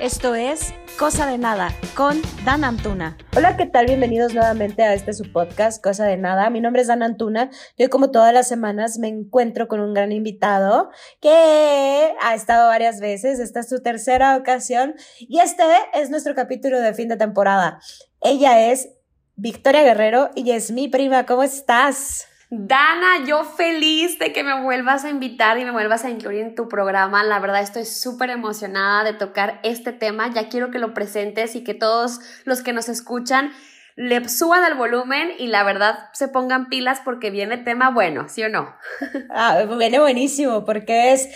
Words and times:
Esto 0.00 0.36
es 0.36 0.74
Cosa 0.96 1.26
de 1.26 1.38
Nada 1.38 1.74
con 1.96 2.22
Dan 2.44 2.62
Antuna. 2.62 3.18
Hola, 3.36 3.56
¿qué 3.56 3.66
tal? 3.66 3.86
Bienvenidos 3.86 4.32
nuevamente 4.32 4.84
a 4.84 4.94
este 4.94 5.12
su 5.12 5.32
podcast, 5.32 5.82
Cosa 5.82 6.04
de 6.04 6.16
Nada. 6.16 6.50
Mi 6.50 6.60
nombre 6.60 6.82
es 6.82 6.86
Dan 6.86 7.02
Antuna. 7.02 7.50
Yo, 7.76 7.90
como 7.90 8.12
todas 8.12 8.32
las 8.32 8.46
semanas, 8.46 9.00
me 9.00 9.08
encuentro 9.08 9.66
con 9.66 9.80
un 9.80 9.94
gran 9.94 10.12
invitado 10.12 10.90
que 11.20 12.14
ha 12.20 12.34
estado 12.36 12.68
varias 12.68 13.00
veces. 13.00 13.40
Esta 13.40 13.58
es 13.58 13.68
su 13.68 13.82
tercera 13.82 14.36
ocasión 14.36 14.94
y 15.18 15.40
este 15.40 15.64
es 15.92 16.10
nuestro 16.10 16.36
capítulo 16.36 16.80
de 16.80 16.94
fin 16.94 17.08
de 17.08 17.16
temporada. 17.16 17.80
Ella 18.20 18.70
es 18.70 18.90
Victoria 19.34 19.82
Guerrero 19.82 20.30
y 20.36 20.52
es 20.52 20.70
mi 20.70 20.86
prima. 20.86 21.26
¿Cómo 21.26 21.42
estás? 21.42 22.27
Dana, 22.50 23.26
yo 23.26 23.44
feliz 23.44 24.18
de 24.18 24.32
que 24.32 24.42
me 24.42 24.62
vuelvas 24.62 25.04
a 25.04 25.10
invitar 25.10 25.58
y 25.58 25.66
me 25.66 25.70
vuelvas 25.70 26.06
a 26.06 26.10
incluir 26.10 26.40
en 26.40 26.54
tu 26.54 26.66
programa. 26.66 27.22
La 27.22 27.40
verdad 27.40 27.60
estoy 27.60 27.84
súper 27.84 28.30
emocionada 28.30 29.04
de 29.04 29.12
tocar 29.12 29.60
este 29.64 29.92
tema. 29.92 30.32
Ya 30.32 30.48
quiero 30.48 30.70
que 30.70 30.78
lo 30.78 30.94
presentes 30.94 31.54
y 31.56 31.62
que 31.62 31.74
todos 31.74 32.20
los 32.44 32.62
que 32.62 32.72
nos 32.72 32.88
escuchan 32.88 33.52
le 33.96 34.26
suban 34.30 34.64
el 34.64 34.74
volumen 34.74 35.30
y 35.38 35.48
la 35.48 35.62
verdad 35.62 36.08
se 36.14 36.28
pongan 36.28 36.70
pilas 36.70 37.02
porque 37.04 37.30
viene 37.30 37.58
tema 37.58 37.90
bueno, 37.90 38.28
¿sí 38.28 38.42
o 38.44 38.48
no? 38.48 38.74
Ah, 39.30 39.64
viene 39.76 39.98
buenísimo 39.98 40.64
porque 40.64 41.12
es, 41.12 41.28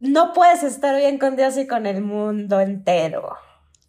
no 0.00 0.32
puedes 0.32 0.64
estar 0.64 0.96
bien 0.96 1.18
con 1.18 1.36
Dios 1.36 1.56
y 1.58 1.68
con 1.68 1.86
el 1.86 2.00
mundo 2.00 2.58
entero. 2.58 3.36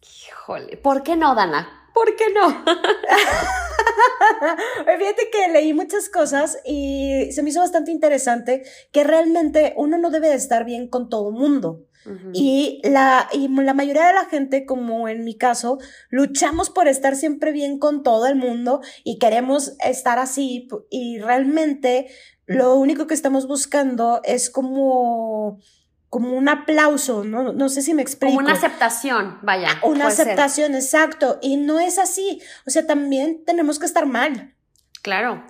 Híjole, 0.01 0.77
¿por 0.77 1.01
qué 1.01 1.15
no, 1.15 1.33
Dana? 1.33 1.89
¿Por 1.93 2.15
qué 2.15 2.25
no? 2.33 2.63
Fíjate 4.99 5.29
que 5.31 5.51
leí 5.51 5.73
muchas 5.73 6.09
cosas 6.09 6.57
y 6.65 7.29
se 7.31 7.43
me 7.43 7.49
hizo 7.49 7.59
bastante 7.59 7.91
interesante 7.91 8.63
que 8.91 9.03
realmente 9.03 9.73
uno 9.77 9.97
no 9.97 10.09
debe 10.09 10.29
de 10.29 10.35
estar 10.35 10.65
bien 10.65 10.89
con 10.89 11.09
todo 11.09 11.31
mundo. 11.31 11.85
y, 12.33 12.81
la, 12.83 13.27
y 13.33 13.47
la 13.47 13.73
mayoría 13.73 14.05
de 14.05 14.13
la 14.13 14.25
gente, 14.25 14.67
como 14.67 15.07
en 15.09 15.23
mi 15.23 15.35
caso, 15.37 15.79
luchamos 16.11 16.69
por 16.69 16.87
estar 16.87 17.15
siempre 17.15 17.51
bien 17.51 17.79
con 17.79 18.03
todo 18.03 18.27
el 18.27 18.35
mundo 18.35 18.81
y 19.03 19.17
queremos 19.17 19.75
estar 19.83 20.19
así 20.19 20.67
y 20.91 21.17
realmente 21.17 22.07
lo 22.45 22.75
único 22.75 23.07
que 23.07 23.15
estamos 23.15 23.47
buscando 23.47 24.21
es 24.23 24.51
como 24.51 25.59
como 26.09 26.33
un 26.33 26.47
aplauso, 26.47 27.23
¿no? 27.23 27.51
No 27.51 27.69
sé 27.69 27.81
si 27.81 27.93
me 27.93 28.01
explico. 28.01 28.35
Como 28.35 28.45
una 28.45 28.55
aceptación, 28.55 29.37
vaya. 29.41 29.69
Una 29.83 30.07
aceptación, 30.07 30.75
exacto. 30.75 31.39
Y 31.41 31.57
no 31.57 31.79
es 31.79 31.99
así. 31.99 32.41
O 32.65 32.69
sea, 32.69 32.87
también 32.87 33.43
tenemos 33.45 33.79
que 33.79 33.85
estar 33.85 34.05
mal. 34.05 34.55
Claro. 35.01 35.43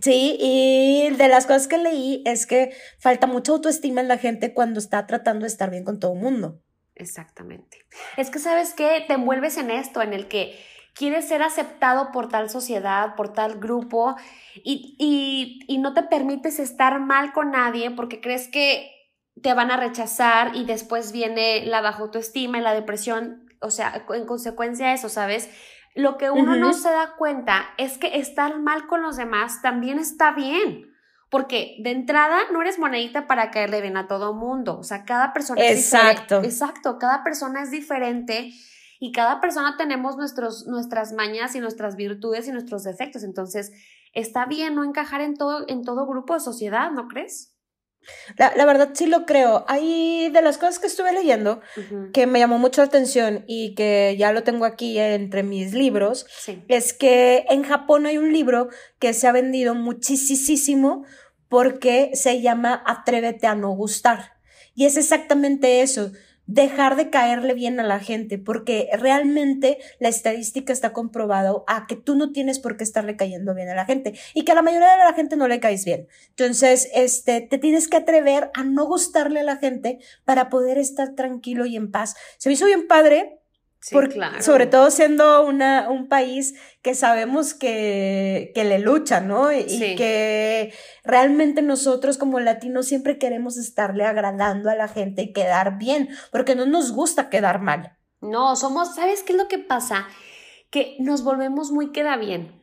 Sí, 0.00 0.36
y 0.40 1.10
de 1.10 1.28
las 1.28 1.46
cosas 1.46 1.68
que 1.68 1.78
leí 1.78 2.22
es 2.26 2.46
que 2.46 2.74
falta 2.98 3.26
mucha 3.26 3.52
autoestima 3.52 4.00
en 4.00 4.08
la 4.08 4.18
gente 4.18 4.54
cuando 4.54 4.80
está 4.80 5.06
tratando 5.06 5.42
de 5.42 5.48
estar 5.48 5.70
bien 5.70 5.84
con 5.84 6.00
todo 6.00 6.14
el 6.14 6.20
mundo. 6.20 6.60
Exactamente. 6.94 7.84
Es 8.16 8.30
que 8.30 8.38
sabes 8.38 8.74
que 8.74 9.04
te 9.06 9.14
envuelves 9.14 9.56
en 9.58 9.70
esto, 9.70 10.02
en 10.02 10.14
el 10.14 10.28
que 10.28 10.58
quieres 10.94 11.28
ser 11.28 11.42
aceptado 11.42 12.10
por 12.12 12.28
tal 12.28 12.50
sociedad, 12.50 13.14
por 13.16 13.32
tal 13.32 13.58
grupo, 13.58 14.16
y, 14.56 14.96
y, 14.98 15.60
y 15.72 15.78
no 15.78 15.94
te 15.94 16.02
permites 16.02 16.58
estar 16.58 17.00
mal 17.00 17.32
con 17.32 17.50
nadie 17.50 17.90
porque 17.90 18.20
crees 18.20 18.48
que 18.48 18.90
te 19.42 19.54
van 19.54 19.70
a 19.70 19.76
rechazar 19.76 20.54
y 20.54 20.64
después 20.64 21.12
viene 21.12 21.64
la 21.66 21.80
baja 21.80 22.02
autoestima 22.02 22.58
y 22.58 22.62
la 22.62 22.74
depresión, 22.74 23.48
o 23.60 23.70
sea, 23.70 24.04
en 24.10 24.26
consecuencia 24.26 24.88
de 24.88 24.94
eso, 24.94 25.08
¿sabes? 25.08 25.50
Lo 25.94 26.16
que 26.16 26.30
uno 26.30 26.56
no 26.56 26.72
se 26.72 26.88
da 26.88 27.14
cuenta 27.18 27.66
es 27.76 27.98
que 27.98 28.18
estar 28.18 28.58
mal 28.58 28.86
con 28.86 29.02
los 29.02 29.16
demás 29.16 29.60
también 29.60 29.98
está 29.98 30.32
bien. 30.32 30.88
Porque 31.28 31.76
de 31.80 31.92
entrada 31.92 32.40
no 32.52 32.60
eres 32.60 32.78
monedita 32.78 33.26
para 33.26 33.50
caerle 33.50 33.80
bien 33.80 33.96
a 33.96 34.06
todo 34.06 34.34
mundo. 34.34 34.78
O 34.78 34.82
sea, 34.82 35.04
cada 35.04 35.32
persona 35.32 35.62
es 35.62 35.78
diferente. 35.78 36.34
Exacto, 36.46 36.98
cada 36.98 37.24
persona 37.24 37.62
es 37.62 37.70
diferente 37.70 38.52
y 39.00 39.12
cada 39.12 39.40
persona 39.40 39.76
tenemos 39.78 40.16
nuestros, 40.16 40.66
nuestras 40.66 41.12
mañas 41.12 41.54
y 41.54 41.60
nuestras 41.60 41.96
virtudes 41.96 42.48
y 42.48 42.52
nuestros 42.52 42.84
defectos. 42.84 43.24
Entonces, 43.24 43.72
está 44.12 44.44
bien 44.44 44.74
no 44.74 44.84
encajar 44.84 45.22
en 45.22 45.34
todo, 45.34 45.64
en 45.68 45.82
todo 45.84 46.06
grupo 46.06 46.34
de 46.34 46.40
sociedad, 46.40 46.90
¿no 46.90 47.08
crees? 47.08 47.51
La, 48.36 48.64
verdad 48.64 48.90
sí 48.94 49.06
lo 49.06 49.26
creo. 49.26 49.64
Hay 49.68 50.30
de 50.30 50.42
las 50.42 50.58
cosas 50.58 50.78
que 50.78 50.86
estuve 50.86 51.12
leyendo 51.12 51.60
que 52.12 52.26
me 52.26 52.38
llamó 52.38 52.58
mucho 52.58 52.80
la 52.80 52.86
atención 52.86 53.44
y 53.46 53.74
que 53.74 54.16
ya 54.18 54.32
lo 54.32 54.42
tengo 54.42 54.64
aquí 54.64 54.98
entre 54.98 55.42
mis 55.42 55.74
libros, 55.74 56.26
es 56.68 56.92
que 56.92 57.44
en 57.48 57.62
Japón 57.62 58.06
hay 58.06 58.18
un 58.18 58.32
libro 58.32 58.68
que 58.98 59.14
se 59.14 59.26
ha 59.26 59.32
vendido 59.32 59.74
muchísimo 59.74 61.04
porque 61.48 62.10
se 62.14 62.40
llama 62.40 62.82
Atrévete 62.86 63.46
a 63.46 63.54
no 63.54 63.70
gustar. 63.70 64.32
Y 64.74 64.86
es 64.86 64.96
exactamente 64.96 65.82
eso 65.82 66.12
dejar 66.54 66.96
de 66.96 67.10
caerle 67.10 67.54
bien 67.54 67.80
a 67.80 67.82
la 67.82 67.98
gente, 67.98 68.38
porque 68.38 68.88
realmente 68.92 69.78
la 69.98 70.08
estadística 70.08 70.72
está 70.72 70.92
comprobado 70.92 71.64
a 71.66 71.86
que 71.86 71.96
tú 71.96 72.14
no 72.14 72.32
tienes 72.32 72.58
por 72.58 72.76
qué 72.76 72.84
estarle 72.84 73.16
cayendo 73.16 73.54
bien 73.54 73.68
a 73.68 73.74
la 73.74 73.86
gente 73.86 74.14
y 74.34 74.44
que 74.44 74.52
a 74.52 74.54
la 74.54 74.62
mayoría 74.62 74.92
de 74.92 74.98
la 74.98 75.14
gente 75.14 75.36
no 75.36 75.48
le 75.48 75.60
caes 75.60 75.84
bien. 75.84 76.08
Entonces, 76.30 76.90
este, 76.94 77.40
te 77.40 77.58
tienes 77.58 77.88
que 77.88 77.96
atrever 77.96 78.50
a 78.54 78.64
no 78.64 78.86
gustarle 78.86 79.40
a 79.40 79.44
la 79.44 79.56
gente 79.56 79.98
para 80.24 80.50
poder 80.50 80.78
estar 80.78 81.14
tranquilo 81.14 81.64
y 81.66 81.76
en 81.76 81.90
paz. 81.90 82.14
Se 82.38 82.48
me 82.48 82.54
hizo 82.54 82.66
bien 82.66 82.86
padre 82.86 83.41
sobre 84.40 84.66
todo 84.66 84.90
siendo 84.90 85.44
una, 85.44 85.90
un 85.90 86.08
país 86.08 86.54
que 86.82 86.94
sabemos 86.94 87.52
que, 87.52 88.52
que 88.54 88.64
le 88.64 88.78
lucha, 88.78 89.20
¿no? 89.20 89.52
Y 89.52 89.96
que 89.96 90.72
realmente 91.02 91.62
nosotros 91.62 92.16
como 92.16 92.38
latinos 92.38 92.86
siempre 92.86 93.18
queremos 93.18 93.56
estarle 93.56 94.04
agradando 94.04 94.70
a 94.70 94.76
la 94.76 94.86
gente 94.86 95.22
y 95.22 95.32
quedar 95.32 95.78
bien, 95.78 96.08
porque 96.30 96.54
no 96.54 96.64
nos 96.64 96.92
gusta 96.92 97.28
quedar 97.28 97.60
mal. 97.60 97.98
No, 98.20 98.54
somos, 98.54 98.94
¿sabes 98.94 99.24
qué 99.24 99.32
es 99.32 99.38
lo 99.38 99.48
que 99.48 99.58
pasa? 99.58 100.06
Que 100.70 100.96
nos 101.00 101.24
volvemos 101.24 101.72
muy 101.72 101.90
queda 101.90 102.16
bien. 102.16 102.60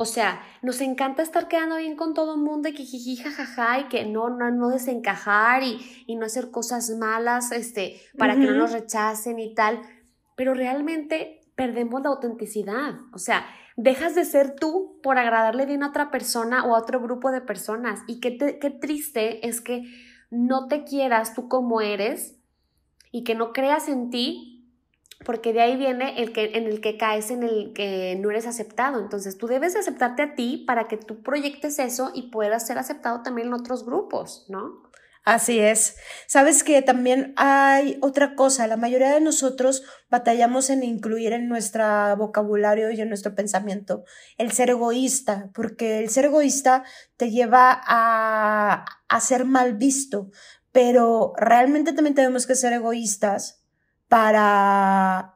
O 0.00 0.04
sea, 0.04 0.40
nos 0.62 0.80
encanta 0.80 1.22
estar 1.22 1.48
quedando 1.48 1.76
bien 1.76 1.96
con 1.96 2.14
todo 2.14 2.34
el 2.34 2.40
mundo 2.40 2.68
y 2.68 2.74
que 2.74 2.84
jiji, 2.84 3.16
jajaja, 3.16 3.80
y 3.80 3.84
que 3.88 4.04
no, 4.04 4.30
no, 4.30 4.48
no 4.52 4.68
desencajar 4.68 5.64
y, 5.64 6.04
y 6.06 6.14
no 6.14 6.26
hacer 6.26 6.52
cosas 6.52 6.90
malas, 6.90 7.50
este, 7.50 8.00
para 8.16 8.34
que 8.34 8.42
no 8.42 8.52
nos 8.52 8.70
rechacen 8.70 9.40
y 9.40 9.54
tal 9.54 9.80
pero 10.38 10.54
realmente 10.54 11.40
perdemos 11.56 12.00
la 12.00 12.10
autenticidad. 12.10 12.94
O 13.12 13.18
sea, 13.18 13.44
dejas 13.76 14.14
de 14.14 14.24
ser 14.24 14.54
tú 14.54 15.00
por 15.02 15.18
agradarle 15.18 15.66
bien 15.66 15.82
a 15.82 15.88
otra 15.88 16.12
persona 16.12 16.64
o 16.64 16.76
a 16.76 16.78
otro 16.78 17.00
grupo 17.00 17.32
de 17.32 17.40
personas. 17.40 18.02
Y 18.06 18.20
qué, 18.20 18.38
qué 18.38 18.70
triste 18.70 19.48
es 19.48 19.60
que 19.60 19.82
no 20.30 20.68
te 20.68 20.84
quieras 20.84 21.34
tú 21.34 21.48
como 21.48 21.80
eres 21.80 22.36
y 23.10 23.24
que 23.24 23.34
no 23.34 23.52
creas 23.52 23.88
en 23.88 24.10
ti, 24.10 24.72
porque 25.24 25.52
de 25.52 25.60
ahí 25.60 25.76
viene 25.76 26.22
el 26.22 26.32
que, 26.32 26.52
en 26.54 26.66
el 26.68 26.80
que 26.80 26.96
caes, 26.96 27.32
en 27.32 27.42
el 27.42 27.72
que 27.72 28.16
no 28.20 28.30
eres 28.30 28.46
aceptado. 28.46 29.00
Entonces 29.00 29.38
tú 29.38 29.48
debes 29.48 29.74
aceptarte 29.74 30.22
a 30.22 30.34
ti 30.36 30.62
para 30.68 30.86
que 30.86 30.98
tú 30.98 31.24
proyectes 31.24 31.80
eso 31.80 32.12
y 32.14 32.30
puedas 32.30 32.64
ser 32.64 32.78
aceptado 32.78 33.24
también 33.24 33.48
en 33.48 33.54
otros 33.54 33.84
grupos, 33.84 34.46
¿no? 34.48 34.87
Así 35.28 35.58
es. 35.58 35.96
Sabes 36.26 36.64
que 36.64 36.80
también 36.80 37.34
hay 37.36 37.98
otra 38.00 38.34
cosa. 38.34 38.66
La 38.66 38.78
mayoría 38.78 39.12
de 39.12 39.20
nosotros 39.20 39.82
batallamos 40.08 40.70
en 40.70 40.82
incluir 40.82 41.34
en 41.34 41.50
nuestro 41.50 42.16
vocabulario 42.16 42.90
y 42.90 42.98
en 43.02 43.10
nuestro 43.10 43.34
pensamiento 43.34 44.04
el 44.38 44.52
ser 44.52 44.70
egoísta, 44.70 45.50
porque 45.52 45.98
el 45.98 46.08
ser 46.08 46.24
egoísta 46.24 46.82
te 47.18 47.30
lleva 47.30 47.78
a, 47.86 48.86
a 49.06 49.20
ser 49.20 49.44
mal 49.44 49.74
visto, 49.74 50.30
pero 50.72 51.34
realmente 51.36 51.92
también 51.92 52.14
tenemos 52.14 52.46
que 52.46 52.54
ser 52.54 52.72
egoístas 52.72 53.62
para, 54.08 55.34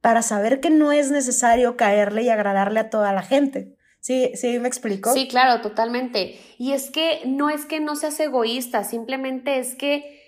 para 0.00 0.22
saber 0.22 0.58
que 0.58 0.70
no 0.70 0.90
es 0.90 1.12
necesario 1.12 1.76
caerle 1.76 2.24
y 2.24 2.30
agradarle 2.30 2.80
a 2.80 2.90
toda 2.90 3.12
la 3.12 3.22
gente. 3.22 3.76
Sí, 4.04 4.32
sí, 4.34 4.58
me 4.58 4.68
explico. 4.68 5.14
Sí, 5.14 5.28
claro, 5.28 5.62
totalmente. 5.62 6.38
Y 6.58 6.72
es 6.72 6.90
que 6.90 7.22
no 7.24 7.48
es 7.48 7.64
que 7.64 7.80
no 7.80 7.96
seas 7.96 8.20
egoísta, 8.20 8.84
simplemente 8.84 9.58
es 9.58 9.76
que 9.76 10.20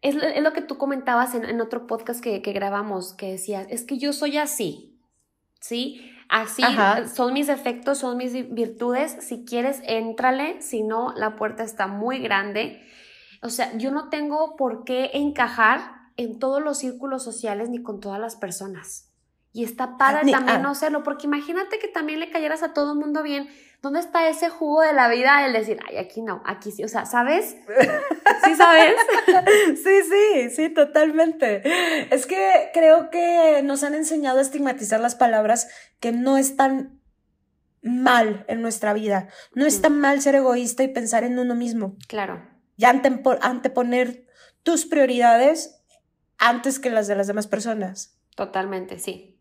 es, 0.00 0.16
lo 0.16 0.52
que 0.52 0.62
tú 0.62 0.78
comentabas 0.78 1.32
en, 1.36 1.60
otro 1.60 1.86
podcast 1.86 2.20
que, 2.20 2.40
grabamos, 2.40 3.14
que 3.14 3.30
decías, 3.30 3.68
es 3.70 3.84
que 3.84 3.98
yo 3.98 4.12
soy 4.12 4.36
así, 4.36 4.98
¿sí? 5.60 6.10
Así 6.28 6.64
son 7.14 7.34
mis 7.34 7.46
defectos, 7.46 7.98
son 7.98 8.16
mis 8.16 8.32
virtudes. 8.52 9.16
Si 9.20 9.44
quieres, 9.44 9.80
éntrale, 9.86 10.60
si 10.60 10.82
no, 10.82 11.14
la 11.14 11.36
puerta 11.36 11.62
está 11.62 11.86
muy 11.86 12.18
grande. 12.18 12.82
O 13.42 13.48
sea, 13.48 13.78
yo 13.78 13.92
no 13.92 14.08
tengo 14.08 14.56
por 14.56 14.82
qué 14.82 15.12
encajar 15.14 15.92
en 16.16 16.40
todos 16.40 16.60
los 16.60 16.78
círculos 16.78 17.22
sociales 17.22 17.70
ni 17.70 17.80
con 17.80 18.00
todas 18.00 18.18
las 18.18 18.34
personas. 18.34 19.13
Y 19.56 19.62
está 19.62 19.96
padre 19.96 20.32
también 20.32 20.62
no 20.62 20.74
serlo, 20.74 21.04
porque 21.04 21.28
imagínate 21.28 21.78
que 21.78 21.86
también 21.86 22.18
le 22.18 22.28
cayeras 22.28 22.64
a 22.64 22.72
todo 22.72 22.92
el 22.92 22.98
mundo 22.98 23.22
bien. 23.22 23.48
¿Dónde 23.80 24.00
está 24.00 24.28
ese 24.28 24.48
jugo 24.48 24.80
de 24.80 24.92
la 24.92 25.06
vida? 25.06 25.46
El 25.46 25.52
decir, 25.52 25.78
ay, 25.88 25.96
aquí 25.96 26.22
no, 26.22 26.42
aquí 26.44 26.72
sí. 26.72 26.82
O 26.82 26.88
sea, 26.88 27.06
¿sabes? 27.06 27.54
¿Sí 28.44 28.56
sabes? 28.56 28.94
sí, 29.76 30.02
sí, 30.10 30.50
sí, 30.50 30.68
totalmente. 30.70 31.62
Es 32.12 32.26
que 32.26 32.70
creo 32.74 33.10
que 33.10 33.62
nos 33.62 33.84
han 33.84 33.94
enseñado 33.94 34.40
a 34.40 34.42
estigmatizar 34.42 34.98
las 34.98 35.14
palabras 35.14 35.68
que 36.00 36.10
no 36.10 36.36
están 36.36 37.00
mal 37.80 38.44
en 38.48 38.60
nuestra 38.60 38.92
vida. 38.92 39.28
No 39.54 39.66
está 39.66 39.88
mal 39.88 40.20
ser 40.20 40.34
egoísta 40.34 40.82
y 40.82 40.88
pensar 40.88 41.22
en 41.22 41.38
uno 41.38 41.54
mismo. 41.54 41.94
Claro. 42.08 42.42
Y 42.76 42.86
anteponer 42.86 44.26
tus 44.64 44.84
prioridades 44.84 45.80
antes 46.38 46.80
que 46.80 46.90
las 46.90 47.06
de 47.06 47.14
las 47.14 47.28
demás 47.28 47.46
personas. 47.46 48.18
Totalmente, 48.34 48.98
sí. 48.98 49.33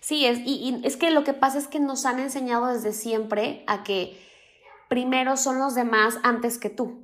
Sí, 0.00 0.26
es, 0.26 0.38
y, 0.44 0.80
es 0.84 0.96
que 0.96 1.10
lo 1.10 1.24
que 1.24 1.34
pasa 1.34 1.58
es 1.58 1.68
que 1.68 1.80
nos 1.80 2.06
han 2.06 2.18
enseñado 2.18 2.66
desde 2.66 2.92
siempre 2.92 3.64
a 3.66 3.82
que 3.82 4.18
primero 4.88 5.36
son 5.36 5.58
los 5.58 5.74
demás 5.74 6.18
antes 6.22 6.58
que 6.58 6.70
tú, 6.70 7.02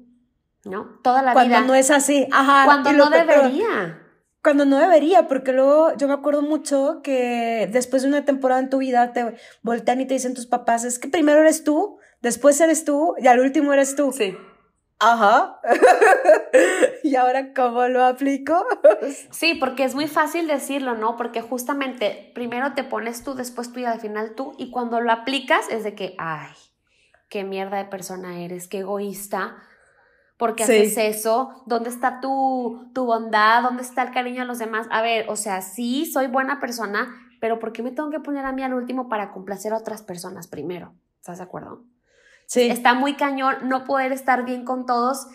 ¿no? 0.64 0.98
Toda 1.02 1.22
la 1.22 1.32
vida. 1.32 1.56
Cuando 1.56 1.68
no 1.68 1.74
es 1.74 1.90
así, 1.90 2.26
ajá. 2.30 2.64
Cuando 2.64 2.92
no 2.92 3.10
debería. 3.10 4.00
Cuando 4.42 4.66
no 4.66 4.78
debería, 4.78 5.26
porque 5.26 5.52
luego 5.52 5.96
yo 5.96 6.06
me 6.06 6.12
acuerdo 6.12 6.42
mucho 6.42 7.00
que 7.02 7.68
después 7.72 8.02
de 8.02 8.08
una 8.08 8.26
temporada 8.26 8.60
en 8.60 8.68
tu 8.68 8.78
vida 8.78 9.14
te 9.14 9.36
voltean 9.62 10.02
y 10.02 10.06
te 10.06 10.14
dicen 10.14 10.34
tus 10.34 10.46
papás, 10.46 10.84
es 10.84 10.98
que 10.98 11.08
primero 11.08 11.40
eres 11.40 11.64
tú, 11.64 11.98
después 12.20 12.60
eres 12.60 12.84
tú 12.84 13.14
y 13.18 13.26
al 13.26 13.40
último 13.40 13.72
eres 13.72 13.96
tú. 13.96 14.12
Sí. 14.12 14.36
Ajá. 14.98 15.60
¿Y 17.02 17.16
ahora 17.16 17.52
cómo 17.52 17.86
lo 17.88 18.04
aplico? 18.04 18.64
sí, 19.30 19.54
porque 19.54 19.84
es 19.84 19.94
muy 19.94 20.06
fácil 20.06 20.46
decirlo, 20.46 20.94
¿no? 20.94 21.16
Porque 21.16 21.42
justamente 21.42 22.30
primero 22.34 22.74
te 22.74 22.84
pones 22.84 23.24
tú, 23.24 23.34
después 23.34 23.72
tú 23.72 23.80
y 23.80 23.84
al 23.84 24.00
final 24.00 24.34
tú, 24.34 24.54
y 24.58 24.70
cuando 24.70 25.00
lo 25.00 25.12
aplicas 25.12 25.68
es 25.70 25.84
de 25.84 25.94
que, 25.94 26.14
ay, 26.18 26.52
qué 27.28 27.44
mierda 27.44 27.78
de 27.78 27.84
persona 27.86 28.40
eres, 28.40 28.68
qué 28.68 28.78
egoísta, 28.78 29.56
porque 30.36 30.64
haces 30.64 30.96
eso, 30.96 31.62
¿dónde 31.66 31.90
está 31.90 32.20
tu, 32.20 32.90
tu 32.94 33.04
bondad? 33.04 33.62
¿Dónde 33.62 33.82
está 33.82 34.02
el 34.02 34.12
cariño 34.12 34.42
a 34.42 34.46
los 34.46 34.58
demás? 34.58 34.86
A 34.90 35.02
ver, 35.02 35.26
o 35.28 35.36
sea, 35.36 35.60
sí, 35.62 36.06
soy 36.06 36.26
buena 36.26 36.60
persona, 36.60 37.14
pero 37.40 37.58
¿por 37.58 37.72
qué 37.72 37.82
me 37.82 37.92
tengo 37.92 38.10
que 38.10 38.20
poner 38.20 38.44
a 38.44 38.52
mí 38.52 38.62
al 38.62 38.74
último 38.74 39.08
para 39.08 39.30
complacer 39.30 39.72
a 39.72 39.78
otras 39.78 40.02
personas 40.02 40.48
primero? 40.48 40.94
¿Estás 41.20 41.38
de 41.38 41.44
acuerdo? 41.44 41.84
Está 42.54 42.94
muy 42.94 43.14
cañón 43.14 43.56
no 43.68 43.84
poder 43.84 44.12
estar 44.12 44.44
bien 44.44 44.64
con 44.64 44.86
todos, 44.86 45.26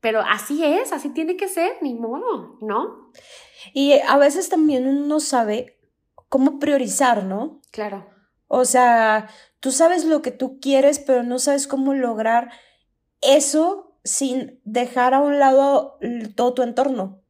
pero 0.00 0.20
así 0.20 0.64
es, 0.64 0.92
así 0.92 1.08
tiene 1.10 1.36
que 1.36 1.48
ser, 1.48 1.72
ni 1.80 1.94
modo, 1.94 2.58
¿no? 2.60 3.12
Y 3.72 3.98
a 4.06 4.16
veces 4.16 4.48
también 4.48 4.86
uno 4.86 5.20
sabe 5.20 5.78
cómo 6.28 6.58
priorizar, 6.58 7.24
¿no? 7.24 7.60
Claro. 7.72 8.06
O 8.48 8.64
sea, 8.64 9.28
tú 9.60 9.72
sabes 9.72 10.04
lo 10.04 10.22
que 10.22 10.30
tú 10.30 10.60
quieres, 10.60 10.98
pero 10.98 11.22
no 11.22 11.38
sabes 11.38 11.66
cómo 11.66 11.94
lograr 11.94 12.50
eso 13.20 13.98
sin 14.04 14.60
dejar 14.64 15.14
a 15.14 15.20
un 15.20 15.38
lado 15.38 15.98
todo 16.36 16.54
tu 16.54 16.62
entorno. 16.62 17.22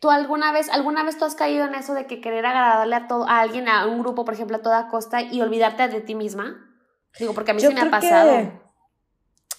¿Tú 0.00 0.10
alguna 0.10 0.52
vez, 0.52 0.70
alguna 0.70 1.02
vez 1.04 1.18
tú 1.18 1.26
has 1.26 1.34
caído 1.34 1.66
en 1.66 1.74
eso 1.74 1.92
de 1.92 2.06
que 2.06 2.20
querer 2.20 2.46
agradarle 2.46 2.96
a 2.96 3.06
todo, 3.06 3.28
a 3.28 3.40
alguien, 3.40 3.68
a 3.68 3.86
un 3.86 3.98
grupo, 3.98 4.24
por 4.24 4.32
ejemplo, 4.32 4.56
a 4.56 4.62
toda 4.62 4.88
costa 4.88 5.20
y 5.20 5.42
olvidarte 5.42 5.88
de 5.88 6.00
ti 6.00 6.14
misma? 6.14 6.65
Digo, 7.18 7.32
porque 7.34 7.50
a 7.50 7.54
mí 7.54 7.60
sí 7.60 7.72
me 7.72 7.80
ha 7.80 7.90
pasado. 7.90 8.52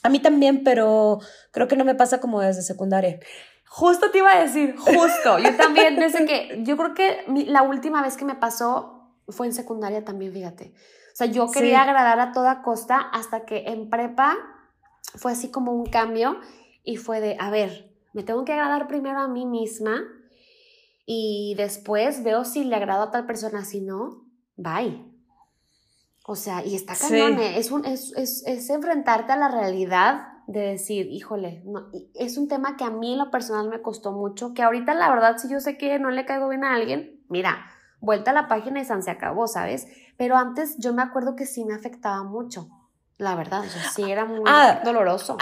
A 0.04 0.10
mí 0.10 0.20
también, 0.20 0.64
pero 0.64 1.20
creo 1.52 1.68
que 1.68 1.76
no 1.76 1.84
me 1.84 1.96
pasa 1.96 2.20
como 2.20 2.40
desde 2.40 2.62
secundaria. 2.62 3.20
Justo 3.68 4.12
te 4.12 4.20
iba 4.20 4.32
a 4.32 4.40
decir, 4.40 4.76
justo. 4.78 5.40
Yo 5.40 5.56
también, 5.56 5.98
desde 5.98 6.26
que, 6.26 6.62
yo 6.64 6.78
creo 6.78 6.94
que 6.94 7.26
la 7.48 7.64
última 7.64 8.02
vez 8.02 8.16
que 8.16 8.26
me 8.26 8.36
pasó 8.36 9.12
fue 9.28 9.48
en 9.48 9.54
secundaria 9.54 10.06
también, 10.06 10.32
fíjate. 10.32 10.74
O 11.14 11.16
sea, 11.16 11.28
yo 11.28 11.52
quería 11.52 11.82
agradar 11.82 12.20
a 12.20 12.32
toda 12.32 12.62
costa 12.62 12.98
hasta 12.98 13.46
que 13.46 13.66
en 13.68 13.90
prepa 13.90 14.38
fue 15.16 15.32
así 15.32 15.52
como 15.52 15.74
un 15.74 15.88
cambio 15.88 16.40
y 16.84 16.98
fue 16.98 17.20
de, 17.20 17.36
a 17.40 17.50
ver, 17.50 17.92
me 18.14 18.24
tengo 18.24 18.46
que 18.46 18.54
agradar 18.54 18.88
primero 18.88 19.20
a 19.20 19.28
mí 19.28 19.46
misma 19.46 20.04
y 21.06 21.56
después 21.58 22.24
veo 22.24 22.46
si 22.46 22.64
le 22.64 22.76
agrado 22.76 23.04
a 23.04 23.12
tal 23.12 23.26
persona, 23.26 23.66
si 23.66 23.82
no, 23.82 24.26
bye. 24.56 25.17
O 26.30 26.36
sea, 26.36 26.62
y 26.66 26.76
está 26.76 26.94
cañón, 26.94 27.40
eh, 27.40 27.58
es, 27.58 27.72
un, 27.72 27.86
es, 27.86 28.12
es, 28.18 28.44
es, 28.46 28.70
enfrentarte 28.70 29.32
a 29.32 29.38
la 29.38 29.48
realidad 29.48 30.28
de 30.46 30.60
decir, 30.60 31.08
híjole, 31.10 31.64
no, 31.66 31.88
es 32.16 32.38
un 32.38 32.50
tema 32.50 32.76
que 32.76 32.84
a 32.84 32.90
mí 32.90 33.14
en 33.14 33.20
lo 33.20 33.32
personal 33.32 33.70
me 33.70 33.82
costó 33.82 34.12
mucho, 34.12 34.54
que 34.54 34.62
ahorita 34.62 34.94
la 34.94 35.10
verdad, 35.10 35.38
si 35.38 35.50
yo 35.50 35.62
sé 35.62 35.78
que 35.78 36.00
no 36.00 36.12
le 36.12 36.26
caigo 36.26 36.50
bien 36.50 36.66
a 36.66 36.74
alguien, 36.74 37.22
mira, 37.30 37.68
vuelta 38.02 38.32
a 38.32 38.34
la 38.34 38.50
página 38.50 38.82
y 38.82 38.84
San 38.84 39.04
se 39.04 39.12
acabó, 39.12 39.48
¿sabes? 39.48 39.88
Pero 40.18 40.36
antes 40.36 40.76
yo 40.80 40.94
me 40.94 41.02
acuerdo 41.02 41.38
que 41.38 41.46
sí 41.46 41.64
me 41.64 41.74
afectaba 41.74 42.22
mucho, 42.24 42.68
la 43.18 43.34
verdad, 43.36 43.62
o 43.62 43.70
sea, 43.70 43.90
sí 43.90 44.12
era 44.12 44.26
muy 44.26 44.42
ah, 44.48 44.82
doloroso. 44.84 45.38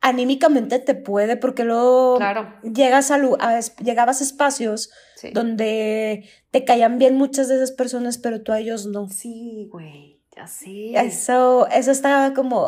anímicamente 0.00 0.78
te 0.78 0.94
puede, 0.94 1.38
porque 1.38 1.64
luego 1.64 2.20
llegas 2.62 3.10
a, 3.10 3.18
llegabas 3.82 4.20
a 4.20 4.24
espacios 4.24 4.92
donde 5.32 6.30
te 6.52 6.64
caían 6.64 6.98
bien 6.98 7.16
muchas 7.16 7.48
de 7.48 7.56
esas 7.56 7.72
personas, 7.72 8.18
pero 8.18 8.42
tú 8.42 8.52
a 8.52 8.60
ellos 8.60 8.86
no. 8.86 9.08
Sí, 9.08 9.68
güey. 9.72 10.19
Así. 10.42 10.94
Eso, 10.96 11.68
eso 11.68 11.90
estaba 11.90 12.32
como. 12.34 12.66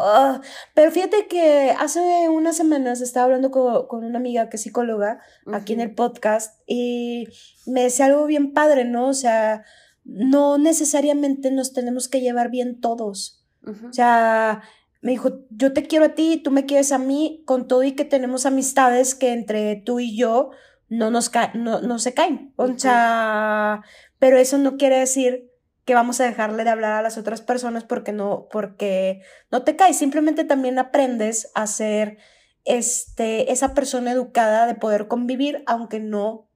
Pero 0.74 0.90
fíjate 0.90 1.26
que 1.26 1.74
hace 1.78 2.28
unas 2.28 2.56
semanas 2.56 3.00
estaba 3.00 3.24
hablando 3.24 3.50
con, 3.50 4.04
una 4.04 4.18
amiga 4.18 4.48
que 4.48 4.56
es 4.56 4.62
psicóloga 4.62 5.20
aquí 5.52 5.72
en 5.72 5.80
el 5.80 5.94
podcast 5.94 6.60
y 6.66 7.28
me 7.66 7.82
decía 7.82 8.06
algo 8.06 8.26
bien 8.26 8.52
padre, 8.52 8.84
¿no? 8.84 9.08
O 9.08 9.14
sea, 9.14 9.64
no 10.04 10.58
necesariamente 10.58 11.50
nos 11.50 11.72
tenemos 11.72 12.08
que 12.08 12.20
llevar 12.20 12.50
bien 12.50 12.80
todos. 12.80 13.44
O 13.64 13.92
sea, 13.92 14.62
me 15.00 15.12
dijo, 15.12 15.40
yo 15.50 15.72
te 15.72 15.84
quiero 15.84 16.06
a 16.06 16.14
ti, 16.14 16.40
tú 16.42 16.50
me 16.50 16.66
quieres 16.66 16.92
a 16.92 16.98
mí, 16.98 17.42
con 17.46 17.68
todo 17.68 17.84
y 17.84 17.92
que 17.92 18.04
tenemos 18.04 18.44
amistades 18.44 19.14
que 19.14 19.32
entre 19.32 19.76
tú 19.76 20.00
y 20.00 20.16
yo 20.16 20.50
no 20.88 21.10
nos 21.10 21.30
no, 21.54 21.80
no 21.80 21.98
se 21.98 22.12
caen. 22.12 22.52
O 22.56 22.76
sea, 22.76 23.82
pero 24.18 24.36
eso 24.36 24.58
no 24.58 24.76
quiere 24.76 24.98
decir 24.98 25.51
que 25.84 25.94
vamos 25.94 26.20
a 26.20 26.24
dejarle 26.24 26.64
de 26.64 26.70
hablar 26.70 26.92
a 26.92 27.02
las 27.02 27.18
otras 27.18 27.40
personas 27.40 27.84
porque 27.84 28.12
no, 28.12 28.46
porque 28.50 29.22
no 29.50 29.62
te 29.62 29.76
caes, 29.76 29.98
simplemente 29.98 30.44
también 30.44 30.78
aprendes 30.78 31.50
a 31.54 31.66
ser 31.66 32.18
este, 32.64 33.50
esa 33.52 33.74
persona 33.74 34.12
educada 34.12 34.66
de 34.66 34.74
poder 34.74 35.08
convivir, 35.08 35.64
aunque 35.66 35.98
no 35.98 36.48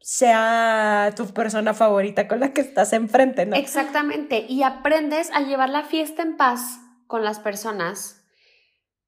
sea 0.00 1.12
tu 1.16 1.26
persona 1.34 1.74
favorita 1.74 2.28
con 2.28 2.40
la 2.40 2.52
que 2.52 2.60
estás 2.60 2.92
enfrente, 2.92 3.44
¿no? 3.44 3.56
Exactamente, 3.56 4.46
y 4.48 4.62
aprendes 4.62 5.30
a 5.32 5.40
llevar 5.40 5.68
la 5.68 5.82
fiesta 5.82 6.22
en 6.22 6.36
paz 6.36 6.80
con 7.06 7.24
las 7.24 7.40
personas 7.40 8.24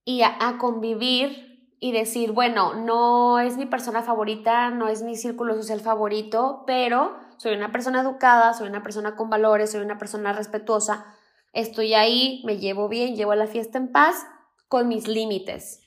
y 0.05 0.23
a, 0.23 0.37
a 0.41 0.59
convivir 0.59 1.49
y 1.81 1.93
decir, 1.93 2.33
bueno, 2.33 2.75
no 2.75 3.39
es 3.39 3.56
mi 3.56 3.67
persona 3.67 4.03
favorita, 4.03 4.71
no 4.71 4.89
es 4.89 5.03
mi 5.03 5.17
círculo 5.17 5.55
social 5.55 5.81
favorito, 5.81 6.65
pero 6.67 7.17
soy 7.38 7.55
una 7.55 7.73
persona 7.73 8.02
educada, 8.02 8.52
soy 8.52 8.69
una 8.69 8.82
persona 8.82 9.17
con 9.17 9.31
valores, 9.31 9.73
soy 9.73 9.81
una 9.81 9.99
persona 9.99 10.32
respetuosa, 10.32 11.06
estoy 11.52 11.94
ahí, 11.94 12.43
me 12.44 12.58
llevo 12.58 12.88
bien, 12.88 13.17
llevo 13.17 13.35
la 13.35 13.46
fiesta 13.46 13.79
en 13.79 13.90
paz 13.90 14.26
con 14.69 14.88
mis 14.88 15.08
límites. 15.08 15.81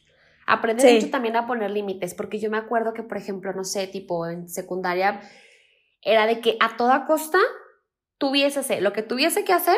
Aprendes 0.48 0.95
mucho 0.95 1.12
también 1.12 1.36
a 1.36 1.45
poner 1.45 1.71
límites, 1.71 2.13
porque 2.13 2.39
yo 2.39 2.50
me 2.50 2.57
acuerdo 2.57 2.94
que, 2.94 3.03
por 3.03 3.18
ejemplo, 3.18 3.53
no 3.53 3.63
sé, 3.63 3.88
tipo 3.88 4.27
en 4.27 4.50
secundaria, 4.50 5.22
era 6.01 6.25
de 6.25 6.41
que 6.41 6.58
a 6.60 6.77
toda 6.77 7.05
costa 7.05 7.38
tuviese, 8.17 8.81
lo 8.81 8.91
que 8.91 9.03
tuviese 9.03 9.46
que 9.46 9.53
hacer 9.53 9.77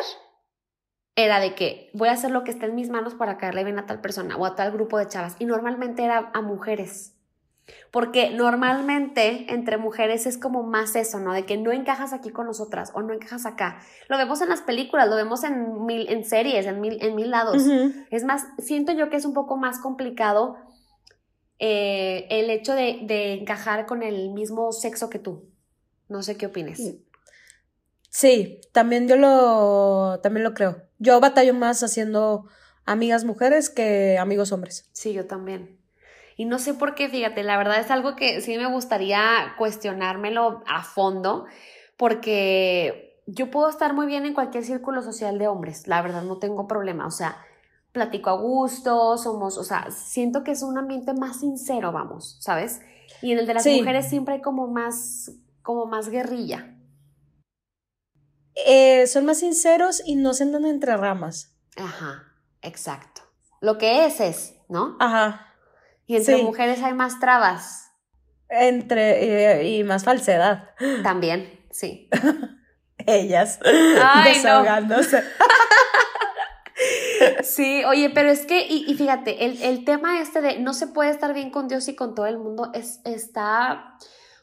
era 1.16 1.40
de 1.40 1.54
que 1.54 1.92
voy 1.94 2.10
a 2.10 2.14
hacer 2.14 2.32
lo 2.32 2.44
que 2.44 2.52
esté 2.52 2.66
en 2.66 2.76
mis 2.76 2.90
manos 2.90 3.14
para 3.14 3.38
caerle 3.38 3.64
bien 3.64 3.78
a 3.78 3.86
tal 3.86 4.02
persona 4.02 4.36
o 4.38 4.46
a 4.46 4.56
tal 4.56 4.72
grupo 4.72 4.98
de 4.98 5.08
chavas. 5.08 5.36
Y 5.40 5.46
normalmente 5.46 6.04
era 6.04 6.32
a 6.34 6.42
mujeres. 6.42 7.16
Porque 7.92 8.32
normalmente 8.32 9.54
entre 9.54 9.78
mujeres 9.78 10.26
es 10.26 10.38
como 10.38 10.64
más 10.64 10.96
eso, 10.96 11.20
¿no? 11.20 11.34
De 11.34 11.46
que 11.46 11.58
no 11.58 11.72
encajas 11.72 12.12
aquí 12.12 12.30
con 12.30 12.46
nosotras 12.46 12.92
o 12.94 13.02
no 13.02 13.14
encajas 13.14 13.46
acá. 13.46 13.80
Lo 14.10 14.18
vemos 14.18 14.42
en 14.42 14.50
las 14.50 14.62
películas, 14.62 15.08
lo 15.08 15.16
vemos 15.16 15.44
en, 15.44 15.86
mil, 15.86 16.10
en 16.10 16.26
series, 16.26 16.66
en 16.66 16.82
mil, 16.82 16.98
en 17.02 17.16
mil 17.16 17.32
lados. 17.32 17.64
Es 18.10 18.24
más, 18.24 18.46
siento 18.58 18.92
yo 18.92 19.10
que 19.10 19.18
es 19.18 19.26
un 19.26 19.34
poco 19.34 19.58
más 19.58 19.80
complicado 19.80 20.58
eh, 21.60 22.28
el 22.30 22.50
hecho 22.50 22.74
de, 22.74 23.00
de, 23.04 23.34
encajar 23.34 23.86
con 23.86 24.04
el 24.04 24.32
mismo 24.32 24.72
sexo 24.72 25.10
que 25.10 25.20
tú. 25.20 25.50
No 26.10 26.22
sé 26.22 26.36
qué 26.36 26.48
opines. 26.48 26.82
Sí, 28.10 28.62
también 28.72 29.08
yo 29.08 29.16
lo, 29.16 30.20
también 30.22 30.44
lo 30.44 30.54
creo. 30.54 30.84
Yo 31.00 31.20
batallo 31.20 31.54
más 31.54 31.82
haciendo 31.82 32.46
amigas 32.86 33.24
mujeres 33.24 33.70
que 33.70 34.18
amigos 34.20 34.52
hombres. 34.52 34.90
Sí, 34.92 35.14
yo 35.14 35.26
también. 35.26 35.83
Y 36.38 36.46
no 36.46 36.60
sé 36.60 36.74
por 36.74 36.96
qué, 36.96 37.10
fíjate, 37.10 37.44
la 37.44 37.58
verdad 37.58 37.80
es 37.80 37.92
algo 37.92 38.16
que 38.16 38.42
sí 38.42 38.58
me 38.58 38.68
gustaría 38.68 39.54
cuestionármelo 39.58 40.64
a 40.68 40.84
fondo, 40.84 41.46
porque 41.98 43.22
yo 43.28 43.52
puedo 43.52 43.70
estar 43.70 43.94
muy 43.94 44.06
bien 44.06 44.26
en 44.26 44.34
cualquier 44.34 44.64
círculo 44.64 45.02
social 45.02 45.38
de 45.38 45.48
hombres, 45.48 45.88
la 45.88 46.02
verdad 46.02 46.24
no 46.24 46.38
tengo 46.38 46.68
problema, 46.68 47.06
o 47.06 47.12
sea, 47.12 47.38
platico 47.92 48.30
a 48.30 48.34
gusto, 48.34 49.18
somos, 49.18 49.58
o 49.58 49.64
sea, 49.64 49.90
siento 49.92 50.44
que 50.44 50.52
es 50.52 50.64
un 50.64 50.78
ambiente 50.78 51.14
más 51.14 51.40
sincero, 51.40 51.92
vamos, 51.92 52.38
¿sabes? 52.42 52.82
Y 53.22 53.32
en 53.32 53.40
el 53.40 53.46
de 53.46 53.54
las 53.54 53.66
mujeres 53.66 54.10
siempre 54.10 54.36
hay 54.36 54.42
como 54.42 54.68
más, 54.68 55.32
como 55.62 55.86
más 55.86 56.10
guerrilla. 56.10 56.76
Eh, 58.56 59.08
son 59.08 59.26
más 59.26 59.40
sinceros 59.40 60.02
y 60.06 60.16
no 60.16 60.34
se 60.34 60.44
andan 60.44 60.66
entre 60.66 60.96
ramas. 60.98 61.56
Ajá, 61.76 62.24
exacto. 62.62 63.22
Lo 63.62 63.78
que 63.78 64.06
es 64.06 64.20
es, 64.20 64.56
¿no? 64.68 64.98
Ajá. 65.00 65.53
Y 66.14 66.18
entre 66.18 66.44
mujeres 66.44 66.84
hay 66.84 66.94
más 66.94 67.20
trabas. 67.20 67.92
Entre 68.50 69.62
eh, 69.62 69.68
y 69.68 69.84
más 69.84 70.04
falsedad. 70.04 70.70
También, 71.02 71.66
sí. 71.72 72.10
Ellas 73.06 73.60
desahogándose. 74.26 75.24
Sí, 77.44 77.84
oye, 77.86 78.10
pero 78.10 78.30
es 78.30 78.46
que, 78.46 78.66
y, 78.68 78.94
fíjate, 78.96 79.46
el, 79.46 79.62
el, 79.62 79.86
tema 79.86 80.20
este 80.20 80.42
de 80.42 80.60
no 80.60 80.74
se 80.74 80.88
puede 80.88 81.10
estar 81.10 81.34
bien 81.34 81.52
con 81.52 81.68
Dios 81.68 81.88
y 81.88 81.96
con 81.96 82.16
todo 82.16 82.26
el 82.26 82.38
mundo 82.38 82.72
es, 82.74 83.00
está 83.06 83.98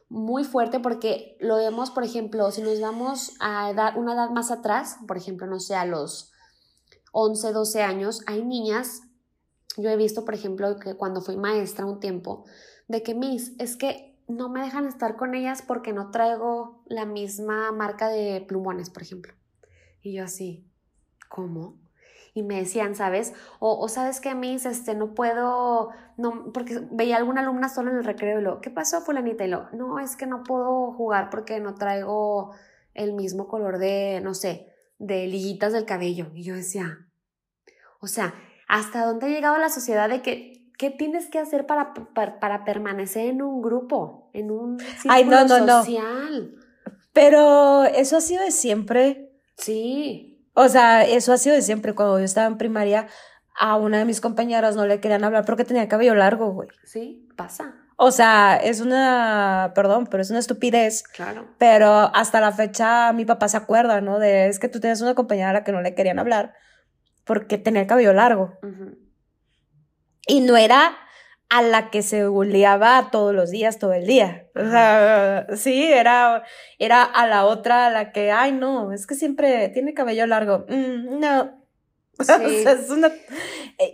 muy 0.08 0.44
fuerte 0.44 0.80
porque 0.80 1.36
lo 1.40 1.56
vemos, 1.56 1.90
por 1.90 2.04
ejemplo, 2.04 2.50
si 2.50 2.62
nos 2.62 2.80
vamos 2.80 3.32
a 3.40 3.70
edad, 3.70 3.96
una 3.96 4.14
edad 4.14 4.30
más 4.30 4.50
atrás, 4.50 4.96
por 5.06 5.16
ejemplo, 5.16 5.46
no 5.46 5.60
sé, 5.60 5.74
a 5.74 5.84
los 5.84 6.32
11, 7.12 7.52
12 7.52 7.82
años, 7.82 8.22
hay 8.26 8.44
niñas, 8.44 9.02
yo 9.76 9.90
he 9.90 9.96
visto, 9.96 10.24
por 10.24 10.34
ejemplo, 10.34 10.78
que 10.78 10.94
cuando 10.94 11.20
fui 11.20 11.36
maestra 11.36 11.86
un 11.86 12.00
tiempo, 12.00 12.44
de 12.88 13.02
que 13.02 13.14
mis, 13.14 13.54
es 13.58 13.76
que 13.76 14.18
no 14.28 14.48
me 14.48 14.62
dejan 14.62 14.86
estar 14.86 15.16
con 15.16 15.34
ellas 15.34 15.62
porque 15.62 15.92
no 15.92 16.10
traigo 16.10 16.82
la 16.86 17.04
misma 17.04 17.72
marca 17.72 18.08
de 18.08 18.44
plumones, 18.46 18.90
por 18.90 19.02
ejemplo. 19.02 19.34
Y 20.02 20.14
yo 20.14 20.24
así, 20.24 20.66
¿cómo? 21.28 21.78
y 22.34 22.42
me 22.42 22.56
decían, 22.56 22.94
¿sabes? 22.94 23.34
O, 23.58 23.88
sabes 23.88 24.20
que, 24.20 24.34
Miss, 24.34 24.66
este, 24.66 24.94
no 24.94 25.14
puedo, 25.14 25.90
no, 26.16 26.52
porque 26.52 26.80
veía 26.90 27.16
alguna 27.16 27.40
alumna 27.40 27.68
solo 27.68 27.90
en 27.90 27.98
el 27.98 28.04
recreo 28.04 28.40
y 28.40 28.42
lo, 28.42 28.60
¿qué 28.60 28.70
pasó, 28.70 29.00
fulanita? 29.00 29.44
Y 29.44 29.48
lo, 29.48 29.68
no, 29.72 29.98
es 29.98 30.16
que 30.16 30.26
no 30.26 30.42
puedo 30.44 30.92
jugar 30.92 31.30
porque 31.30 31.60
no 31.60 31.74
traigo 31.74 32.52
el 32.94 33.12
mismo 33.12 33.48
color 33.48 33.78
de, 33.78 34.20
no 34.22 34.34
sé, 34.34 34.68
de 34.98 35.26
liguitas 35.26 35.72
del 35.72 35.86
cabello. 35.86 36.30
Y 36.34 36.44
yo 36.44 36.54
decía, 36.54 36.98
o 38.00 38.06
sea, 38.06 38.34
¿hasta 38.70 39.04
dónde 39.04 39.26
ha 39.26 39.28
llegado 39.28 39.58
la 39.58 39.68
sociedad 39.68 40.08
de 40.08 40.22
que, 40.22 40.62
qué 40.78 40.90
tienes 40.90 41.28
que 41.28 41.40
hacer 41.40 41.66
para, 41.66 41.92
para, 42.14 42.64
permanecer 42.64 43.26
en 43.26 43.42
un 43.42 43.60
grupo, 43.60 44.30
en 44.32 44.52
un 44.52 44.78
círculo 44.78 45.12
Ay, 45.12 45.24
no, 45.24 45.44
no, 45.44 45.82
social? 45.82 46.54
Pero 47.12 47.82
eso 47.84 48.16
ha 48.16 48.20
sido 48.20 48.44
de 48.44 48.52
siempre. 48.52 49.32
Sí. 49.56 50.46
O 50.54 50.68
sea, 50.68 51.04
eso 51.04 51.32
ha 51.32 51.38
sido 51.38 51.56
de 51.56 51.62
siempre. 51.62 51.94
Cuando 51.96 52.20
yo 52.20 52.24
estaba 52.24 52.46
en 52.46 52.58
primaria, 52.58 53.08
a 53.58 53.76
una 53.76 53.98
de 53.98 54.04
mis 54.04 54.20
compañeras 54.20 54.76
no 54.76 54.86
le 54.86 55.00
querían 55.00 55.24
hablar 55.24 55.44
porque 55.44 55.64
tenía 55.64 55.88
cabello 55.88 56.14
largo, 56.14 56.52
güey. 56.52 56.68
Sí, 56.84 57.28
pasa. 57.36 57.74
O 57.96 58.12
sea, 58.12 58.56
es 58.56 58.80
una, 58.80 59.72
perdón, 59.74 60.06
pero 60.06 60.22
es 60.22 60.30
una 60.30 60.38
estupidez. 60.38 61.02
Claro. 61.02 61.48
Pero 61.58 61.92
hasta 62.14 62.40
la 62.40 62.52
fecha 62.52 63.12
mi 63.12 63.24
papá 63.24 63.48
se 63.48 63.56
acuerda, 63.56 64.00
¿no? 64.00 64.20
De 64.20 64.46
es 64.46 64.60
que 64.60 64.68
tú 64.68 64.78
tienes 64.78 65.00
una 65.00 65.16
compañera 65.16 65.50
a 65.50 65.54
la 65.54 65.64
que 65.64 65.72
no 65.72 65.82
le 65.82 65.96
querían 65.96 66.20
hablar 66.20 66.54
porque 67.30 67.58
tenía 67.58 67.82
el 67.82 67.86
cabello 67.86 68.12
largo. 68.12 68.58
Y 70.26 70.40
no 70.40 70.56
era 70.56 70.98
a 71.48 71.62
la 71.62 71.88
que 71.88 72.02
se 72.02 72.26
buleaba 72.26 73.10
todos 73.12 73.32
los 73.32 73.52
días, 73.52 73.78
todo 73.78 73.92
el 73.92 74.04
día. 74.04 74.48
O 74.56 74.68
sea, 74.68 75.46
sí, 75.54 75.84
era, 75.92 76.42
era 76.80 77.04
a 77.04 77.28
la 77.28 77.44
otra 77.44 77.86
a 77.86 77.90
la 77.90 78.10
que, 78.10 78.32
ay, 78.32 78.50
no, 78.50 78.90
es 78.90 79.06
que 79.06 79.14
siempre 79.14 79.68
tiene 79.68 79.94
cabello 79.94 80.26
largo. 80.26 80.66
Mm, 80.68 81.20
no. 81.20 81.64
Sí. 82.20 82.64
es 82.66 82.90
una... 82.90 83.12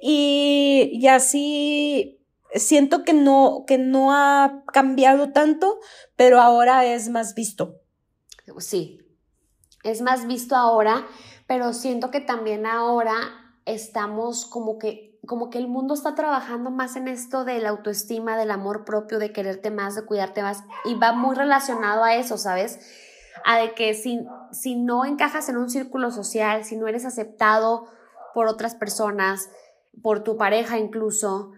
y, 0.00 0.88
y 0.94 1.06
así 1.08 2.18
siento 2.54 3.04
que 3.04 3.12
no, 3.12 3.64
que 3.66 3.76
no 3.76 4.14
ha 4.14 4.64
cambiado 4.72 5.32
tanto, 5.32 5.78
pero 6.16 6.40
ahora 6.40 6.86
es 6.86 7.10
más 7.10 7.34
visto. 7.34 7.82
Sí, 8.60 9.02
es 9.84 10.00
más 10.00 10.26
visto 10.26 10.56
ahora, 10.56 11.06
pero 11.46 11.72
siento 11.72 12.10
que 12.10 12.20
también 12.20 12.66
ahora 12.66 13.14
estamos 13.64 14.46
como 14.46 14.78
que 14.78 15.06
como 15.26 15.50
que 15.50 15.58
el 15.58 15.66
mundo 15.66 15.94
está 15.94 16.14
trabajando 16.14 16.70
más 16.70 16.94
en 16.94 17.08
esto 17.08 17.44
de 17.44 17.58
la 17.58 17.70
autoestima, 17.70 18.36
del 18.36 18.52
amor 18.52 18.84
propio, 18.84 19.18
de 19.18 19.32
quererte 19.32 19.72
más, 19.72 19.96
de 19.96 20.04
cuidarte 20.04 20.40
más, 20.40 20.62
y 20.84 20.94
va 20.94 21.12
muy 21.12 21.34
relacionado 21.34 22.04
a 22.04 22.14
eso, 22.14 22.38
¿sabes? 22.38 22.78
A 23.44 23.58
de 23.58 23.74
que 23.74 23.94
si, 23.94 24.24
si 24.52 24.76
no 24.76 25.04
encajas 25.04 25.48
en 25.48 25.56
un 25.56 25.68
círculo 25.68 26.12
social, 26.12 26.64
si 26.64 26.76
no 26.76 26.86
eres 26.86 27.04
aceptado 27.04 27.86
por 28.34 28.46
otras 28.46 28.76
personas, 28.76 29.50
por 30.00 30.22
tu 30.22 30.36
pareja 30.36 30.78
incluso, 30.78 31.50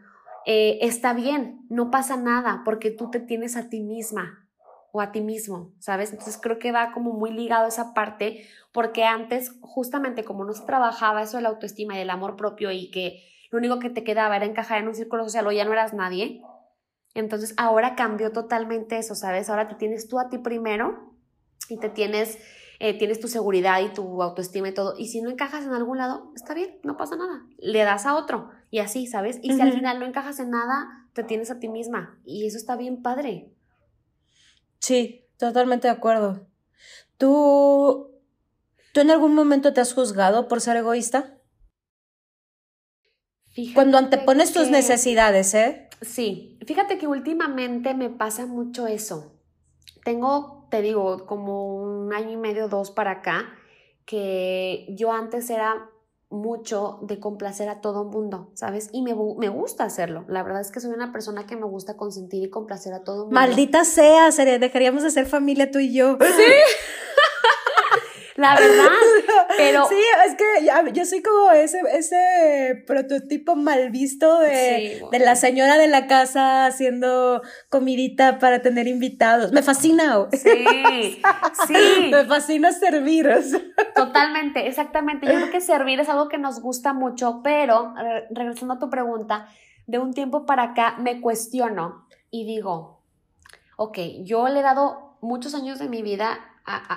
eh, 0.46 0.78
está 0.80 1.12
bien, 1.12 1.66
no 1.68 1.90
pasa 1.90 2.16
nada, 2.16 2.62
porque 2.64 2.90
tú 2.90 3.10
te 3.10 3.20
tienes 3.20 3.54
a 3.56 3.68
ti 3.68 3.80
misma 3.80 4.47
o 4.92 5.00
a 5.00 5.12
ti 5.12 5.20
mismo, 5.20 5.72
¿sabes? 5.78 6.10
Entonces 6.10 6.38
creo 6.40 6.58
que 6.58 6.72
va 6.72 6.92
como 6.92 7.12
muy 7.12 7.30
ligado 7.30 7.66
a 7.66 7.68
esa 7.68 7.94
parte, 7.94 8.46
porque 8.72 9.04
antes, 9.04 9.52
justamente 9.60 10.24
como 10.24 10.44
no 10.44 10.52
se 10.52 10.64
trabajaba 10.64 11.22
eso 11.22 11.36
de 11.36 11.42
la 11.42 11.50
autoestima 11.50 11.94
y 11.94 11.98
del 11.98 12.10
amor 12.10 12.36
propio 12.36 12.70
y 12.70 12.90
que 12.90 13.22
lo 13.50 13.58
único 13.58 13.78
que 13.78 13.90
te 13.90 14.04
quedaba 14.04 14.36
era 14.36 14.46
encajar 14.46 14.78
en 14.78 14.88
un 14.88 14.94
círculo 14.94 15.24
social 15.24 15.46
o 15.46 15.52
ya 15.52 15.64
no 15.64 15.72
eras 15.72 15.94
nadie. 15.94 16.42
Entonces 17.14 17.54
ahora 17.56 17.96
cambió 17.96 18.32
totalmente 18.32 18.98
eso, 18.98 19.14
¿sabes? 19.14 19.48
Ahora 19.50 19.68
te 19.68 19.74
tienes 19.74 20.08
tú 20.08 20.18
a 20.18 20.28
ti 20.28 20.38
primero 20.38 21.14
y 21.68 21.78
te 21.78 21.88
tienes, 21.88 22.38
eh, 22.78 22.96
tienes 22.96 23.20
tu 23.20 23.28
seguridad 23.28 23.80
y 23.80 23.88
tu 23.88 24.22
autoestima 24.22 24.68
y 24.68 24.74
todo. 24.74 24.94
Y 24.96 25.08
si 25.08 25.22
no 25.22 25.30
encajas 25.30 25.64
en 25.64 25.72
algún 25.72 25.98
lado, 25.98 26.32
está 26.34 26.54
bien, 26.54 26.78
no 26.84 26.96
pasa 26.96 27.16
nada. 27.16 27.44
Le 27.58 27.82
das 27.82 28.06
a 28.06 28.16
otro 28.16 28.50
y 28.70 28.78
así, 28.78 29.06
¿sabes? 29.06 29.38
Y 29.42 29.52
si 29.54 29.60
al 29.60 29.72
final 29.72 29.98
no 29.98 30.06
encajas 30.06 30.38
en 30.40 30.50
nada, 30.50 31.08
te 31.14 31.24
tienes 31.24 31.50
a 31.50 31.58
ti 31.58 31.68
misma. 31.68 32.18
Y 32.24 32.46
eso 32.46 32.56
está 32.58 32.76
bien 32.76 33.02
padre. 33.02 33.50
Sí, 34.78 35.26
totalmente 35.36 35.88
de 35.88 35.94
acuerdo. 35.94 36.46
¿Tú, 37.16 38.10
¿Tú 38.92 39.00
en 39.00 39.10
algún 39.10 39.34
momento 39.34 39.72
te 39.72 39.80
has 39.80 39.92
juzgado 39.92 40.48
por 40.48 40.60
ser 40.60 40.76
egoísta? 40.76 41.38
Cuando 43.74 43.98
antepones 43.98 44.52
tus 44.52 44.70
necesidades, 44.70 45.52
¿eh? 45.54 45.88
Sí, 46.00 46.58
fíjate 46.64 46.96
que 46.98 47.08
últimamente 47.08 47.94
me 47.94 48.08
pasa 48.08 48.46
mucho 48.46 48.86
eso. 48.86 49.32
Tengo, 50.04 50.68
te 50.70 50.80
digo, 50.80 51.26
como 51.26 51.74
un 51.74 52.12
año 52.12 52.30
y 52.30 52.36
medio, 52.36 52.68
dos 52.68 52.92
para 52.92 53.10
acá, 53.12 53.52
que 54.04 54.86
yo 54.90 55.12
antes 55.12 55.50
era 55.50 55.90
mucho 56.30 56.98
de 57.02 57.18
complacer 57.18 57.68
a 57.68 57.80
todo 57.80 58.04
mundo, 58.04 58.50
¿sabes? 58.54 58.90
Y 58.92 59.02
me, 59.02 59.14
me, 59.14 59.48
gusta 59.48 59.84
hacerlo. 59.84 60.24
La 60.28 60.42
verdad 60.42 60.60
es 60.60 60.70
que 60.70 60.80
soy 60.80 60.92
una 60.92 61.10
persona 61.10 61.46
que 61.46 61.56
me 61.56 61.64
gusta 61.64 61.96
consentir 61.96 62.44
y 62.44 62.50
complacer 62.50 62.92
a 62.92 63.02
todo 63.02 63.24
mundo. 63.24 63.34
Maldita 63.34 63.84
sea, 63.84 64.30
dejaríamos 64.30 65.02
de 65.02 65.10
ser 65.10 65.26
familia 65.26 65.70
tú 65.70 65.78
y 65.78 65.94
yo. 65.94 66.18
Sí. 66.20 66.42
La 68.38 68.54
verdad. 68.54 68.86
Pero... 69.56 69.86
Sí, 69.88 70.00
es 70.26 70.36
que 70.36 70.92
yo 70.92 71.04
soy 71.04 71.22
como 71.22 71.50
ese, 71.50 71.80
ese 71.92 72.84
prototipo 72.86 73.56
mal 73.56 73.90
visto 73.90 74.38
de, 74.38 75.02
de, 75.10 75.18
la 75.18 75.34
señora 75.34 75.76
de 75.76 75.88
la 75.88 76.06
casa 76.06 76.66
haciendo 76.66 77.42
comidita 77.68 78.38
para 78.38 78.62
tener 78.62 78.86
invitados. 78.86 79.50
Me 79.50 79.62
fascina. 79.62 80.28
Sí, 80.32 80.48
sí. 81.66 82.10
Me 82.12 82.24
fascina 82.26 82.70
servir. 82.70 83.28
Totalmente, 83.96 84.68
exactamente. 84.68 85.26
Yo 85.26 85.34
creo 85.34 85.50
que 85.50 85.60
servir 85.60 85.98
es 85.98 86.08
algo 86.08 86.28
que 86.28 86.38
nos 86.38 86.60
gusta 86.60 86.92
mucho, 86.92 87.40
pero 87.42 87.92
regresando 88.30 88.74
a 88.74 88.78
tu 88.78 88.88
pregunta, 88.88 89.48
de 89.88 89.98
un 89.98 90.14
tiempo 90.14 90.46
para 90.46 90.62
acá 90.62 90.94
me 91.00 91.20
cuestiono 91.20 92.06
y 92.30 92.44
digo, 92.44 93.02
ok, 93.76 93.98
yo 94.22 94.48
le 94.48 94.60
he 94.60 94.62
dado 94.62 95.16
muchos 95.20 95.56
años 95.56 95.80
de 95.80 95.88
mi 95.88 96.02
vida 96.02 96.38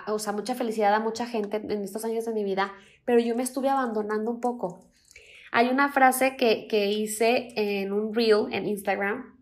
o 0.08 0.20
sea, 0.20 0.34
mucha 0.34 0.56
felicidad 0.56 0.94
a 0.94 1.00
mucha 1.00 1.26
gente 1.26 1.58
en 1.58 1.84
estos 1.84 2.06
años 2.06 2.26
de 2.26 2.34
mi 2.34 2.44
vida, 2.44 2.74
pero 3.06 3.20
yo 3.20 3.36
me 3.36 3.44
estuve 3.44 3.70
abandonando 3.70 4.32
un 4.32 4.42
poco. 4.42 4.86
Hay 5.52 5.68
una 5.68 5.92
frase 5.92 6.38
que, 6.38 6.88
hice 6.92 7.50
en 7.56 7.92
un 7.92 8.14
reel 8.14 8.48
en 8.52 8.68
Instagram, 8.68 9.38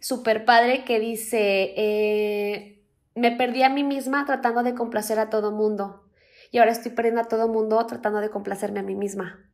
súper 0.00 0.44
padre, 0.44 0.84
que 0.84 0.98
dice, 0.98 1.74
eh, 1.76 2.82
me 3.14 3.32
perdí 3.32 3.62
a 3.62 3.68
mí 3.68 3.84
misma 3.84 4.24
tratando 4.26 4.62
de 4.62 4.74
complacer 4.74 5.18
a 5.18 5.30
todo 5.30 5.52
mundo 5.52 6.02
y 6.50 6.58
ahora 6.58 6.72
estoy 6.72 6.92
perdiendo 6.92 7.20
a 7.20 7.24
todo 7.24 7.48
mundo 7.48 7.84
tratando 7.86 8.20
de 8.20 8.30
complacerme 8.30 8.80
a 8.80 8.82
mí 8.82 8.94
misma. 8.94 9.46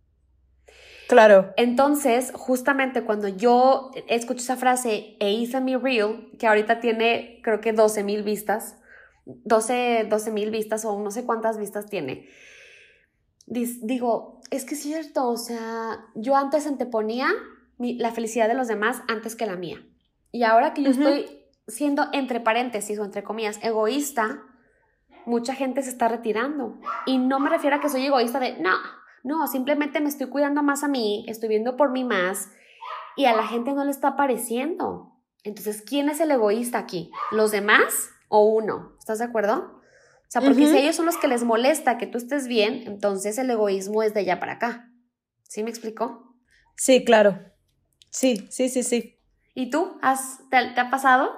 Claro. 1.09 1.53
Entonces, 1.57 2.33
justamente 2.35 3.03
cuando 3.03 3.29
yo 3.29 3.91
escuché 4.09 4.41
esa 4.41 4.57
frase 4.57 5.17
e 5.21 5.31
hice 5.31 5.61
mi 5.61 5.77
reel, 5.77 6.31
que 6.39 6.47
ahorita 6.47 6.81
tiene 6.81 7.41
creo 7.43 7.61
que 7.61 7.73
12 7.73 8.03
mil 8.05 8.23
vistas, 8.23 8.77
12 9.25 10.31
mil 10.33 10.51
vistas 10.51 10.85
o 10.85 10.99
no 10.99 11.11
sé 11.11 11.25
cuántas 11.25 11.59
vistas 11.59 11.87
tiene. 11.87 12.29
Digo, 13.47 14.41
es 14.51 14.65
que 14.65 14.75
es 14.75 14.83
cierto, 14.83 15.29
o 15.29 15.37
sea, 15.37 16.07
yo 16.15 16.37
antes 16.37 16.67
anteponía 16.67 17.29
la 17.79 18.13
felicidad 18.13 18.49
de 18.49 18.55
los 18.55 18.69
demás 18.69 19.03
antes 19.09 19.37
que 19.37 19.47
la 19.47 19.57
mía. 19.57 19.85
Y 20.31 20.45
ahora 20.45 20.73
que 20.75 20.83
yo 20.83 20.91
estoy 20.91 21.27
siendo, 21.67 22.09
entre 22.13 22.41
paréntesis 22.41 22.99
o 22.99 23.05
entre 23.05 23.23
comillas, 23.23 23.59
egoísta, 23.63 24.43
mucha 25.27 25.55
gente 25.55 25.83
se 25.83 25.91
está 25.91 26.09
retirando. 26.09 26.79
Y 27.07 27.19
no 27.19 27.41
me 27.41 27.51
refiero 27.51 27.77
a 27.77 27.81
que 27.81 27.89
soy 27.89 28.07
egoísta 28.07 28.41
de, 28.41 28.59
no, 28.59 28.77
no, 29.23 29.47
simplemente 29.47 30.01
me 30.01 30.09
estoy 30.09 30.29
cuidando 30.29 30.63
más 30.63 30.83
a 30.83 30.89
mí, 30.89 31.25
estoy 31.29 31.49
viendo 31.49 31.77
por 31.77 31.91
mí 31.91 32.05
más 32.05 32.51
y 33.17 33.27
a 33.27 33.37
la 33.37 33.47
gente 33.47 33.73
no 33.73 33.85
le 33.85 33.91
está 33.91 34.17
pareciendo. 34.17 35.13
Entonces, 35.45 35.83
¿quién 35.83 36.09
es 36.09 36.21
el 36.21 36.31
egoísta 36.31 36.79
aquí? 36.79 37.11
¿Los 37.31 37.51
demás 37.51 38.11
o 38.29 38.45
uno. 38.45 38.92
¿Estás 39.03 39.19
de 39.19 39.25
acuerdo? 39.25 39.55
O 39.55 40.29
sea, 40.29 40.41
porque 40.43 40.65
si 40.69 40.79
ellos 40.79 40.95
son 40.95 41.07
los 41.07 41.17
que 41.17 41.27
les 41.27 41.43
molesta 41.43 41.99
que 41.99 42.07
tú 42.07 42.19
estés 42.19 42.47
bien, 42.47 42.85
entonces 42.87 43.37
el 43.37 43.51
egoísmo 43.51 44.05
es 44.05 44.15
de 44.15 44.21
allá 44.21 44.39
para 44.39 44.53
acá. 44.53 44.93
¿Sí 45.43 45.65
me 45.65 45.71
explicó? 45.71 46.37
Sí, 46.77 47.05
claro. 47.05 47.41
Sí, 48.11 48.47
sí, 48.49 48.69
sí, 48.69 48.85
sí. 48.85 49.19
¿Y 49.55 49.71
tú? 49.71 49.99
¿Has, 50.03 50.39
te, 50.51 50.57
ha 50.57 50.89
pasado? 50.89 51.31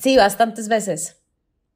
Sí, 0.00 0.16
bastantes 0.16 0.66
veces. 0.66 1.22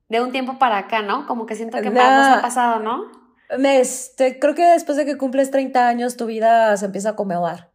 De 0.09 0.21
un 0.21 0.33
tiempo 0.33 0.59
para 0.59 0.79
acá, 0.79 1.03
¿no? 1.03 1.29
Como 1.29 1.47
que 1.47 1.55
siento 1.55 1.81
que 1.81 1.91
más 1.91 2.29
nos 2.31 2.39
ha 2.39 2.43
pasado, 2.43 2.81
¿no? 2.81 3.05
Este, 3.49 4.41
creo 4.41 4.57
que 4.57 4.65
después 4.65 4.99
de 4.99 5.07
que 5.07 5.17
cumples 5.17 5.53
30 5.53 5.87
años, 5.87 6.17
tu 6.17 6.27
vida 6.27 6.77
se 6.77 6.87
empieza 6.87 7.11
a 7.11 7.13
acomodar. 7.13 7.68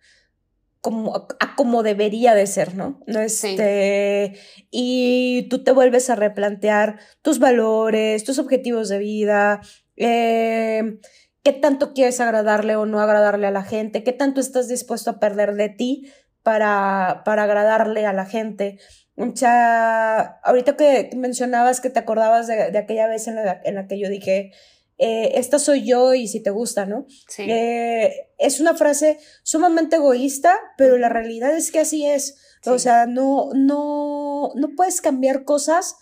Como, 0.84 1.16
a 1.40 1.56
como 1.56 1.82
debería 1.82 2.36
de 2.36 2.46
ser, 2.46 2.76
¿no? 2.76 3.00
Este, 3.08 4.34
Y 4.70 5.48
tú 5.50 5.64
te 5.64 5.72
vuelves 5.72 6.10
a 6.10 6.16
replantear 6.16 7.00
tus 7.22 7.40
valores, 7.40 8.26
tus 8.26 8.38
objetivos 8.38 8.90
de 8.90 8.98
vida, 9.00 9.62
eh, 9.96 11.00
qué 11.42 11.54
tanto 11.54 11.94
quieres 11.94 12.20
agradarle 12.20 12.76
o 12.76 12.86
no 12.86 13.00
agradarle 13.00 13.48
a 13.48 13.52
la 13.52 13.64
gente, 13.64 14.04
qué 14.04 14.12
tanto 14.12 14.42
estás 14.42 14.68
dispuesto 14.68 15.10
a 15.10 15.20
perder 15.22 15.54
de 15.56 15.70
ti 15.70 16.12
para, 16.42 17.22
para 17.24 17.44
agradarle 17.44 18.06
a 18.06 18.12
la 18.12 18.26
gente. 18.26 18.78
O 19.16 19.34
sea, 19.34 20.40
ahorita 20.44 20.76
que 20.76 21.12
mencionabas 21.16 21.80
que 21.80 21.92
te 21.92 22.00
acordabas 22.00 22.48
de, 22.48 22.72
de 22.72 22.78
aquella 22.78 23.08
vez 23.08 23.30
en 23.30 23.36
la, 23.36 23.62
en 23.64 23.76
la 23.76 23.88
que 23.88 23.98
yo 23.98 24.10
dije, 24.10 24.52
eh, 24.98 25.32
esta 25.36 25.60
soy 25.60 25.86
yo 25.86 26.14
y 26.14 26.28
si 26.28 26.42
te 26.42 26.52
gusta, 26.52 26.86
¿no? 26.86 27.06
Sí. 27.28 27.44
Eh, 27.48 28.30
es 28.38 28.60
una 28.60 28.76
frase 28.76 29.20
sumamente 29.44 29.96
egoísta, 29.98 30.58
pero 30.78 30.98
la 30.98 31.10
realidad 31.10 31.56
es 31.56 31.72
que 31.72 31.80
así 31.80 32.06
es. 32.06 32.38
O 32.66 32.80
sea, 32.80 33.06
no, 33.06 33.50
no, 33.54 34.52
no 34.56 34.70
puedes 34.76 35.02
cambiar 35.02 35.44
cosas 35.44 35.98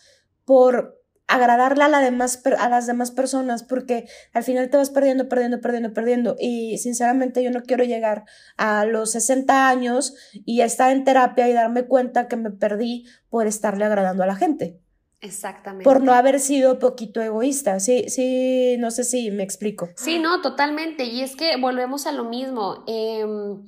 por 0.45 1.01
agradarle 1.31 1.85
a, 1.85 1.87
la 1.87 1.99
demás, 2.01 2.41
a 2.59 2.69
las 2.69 2.87
demás 2.87 3.11
personas, 3.11 3.63
porque 3.63 4.05
al 4.33 4.43
final 4.43 4.69
te 4.69 4.77
vas 4.77 4.89
perdiendo, 4.89 5.29
perdiendo, 5.29 5.61
perdiendo, 5.61 5.93
perdiendo. 5.93 6.35
Y 6.39 6.77
sinceramente 6.77 7.41
yo 7.41 7.51
no 7.51 7.63
quiero 7.63 7.83
llegar 7.83 8.25
a 8.57 8.85
los 8.85 9.11
60 9.11 9.69
años 9.69 10.13
y 10.45 10.61
estar 10.61 10.91
en 10.91 11.03
terapia 11.03 11.47
y 11.49 11.53
darme 11.53 11.85
cuenta 11.85 12.27
que 12.27 12.35
me 12.35 12.51
perdí 12.51 13.05
por 13.29 13.47
estarle 13.47 13.85
agradando 13.85 14.23
a 14.23 14.27
la 14.27 14.35
gente. 14.35 14.79
Exactamente. 15.21 15.83
Por 15.83 16.03
no 16.03 16.13
haber 16.13 16.39
sido 16.39 16.79
poquito 16.79 17.21
egoísta. 17.21 17.79
Sí, 17.79 18.09
sí, 18.09 18.75
no 18.79 18.89
sé 18.89 19.03
si 19.03 19.29
me 19.29 19.43
explico. 19.43 19.89
Sí, 19.95 20.17
no, 20.17 20.41
totalmente. 20.41 21.03
Y 21.03 21.21
es 21.21 21.35
que 21.35 21.57
volvemos 21.57 22.07
a 22.07 22.11
lo 22.11 22.25
mismo. 22.25 22.83
Em, 22.87 23.63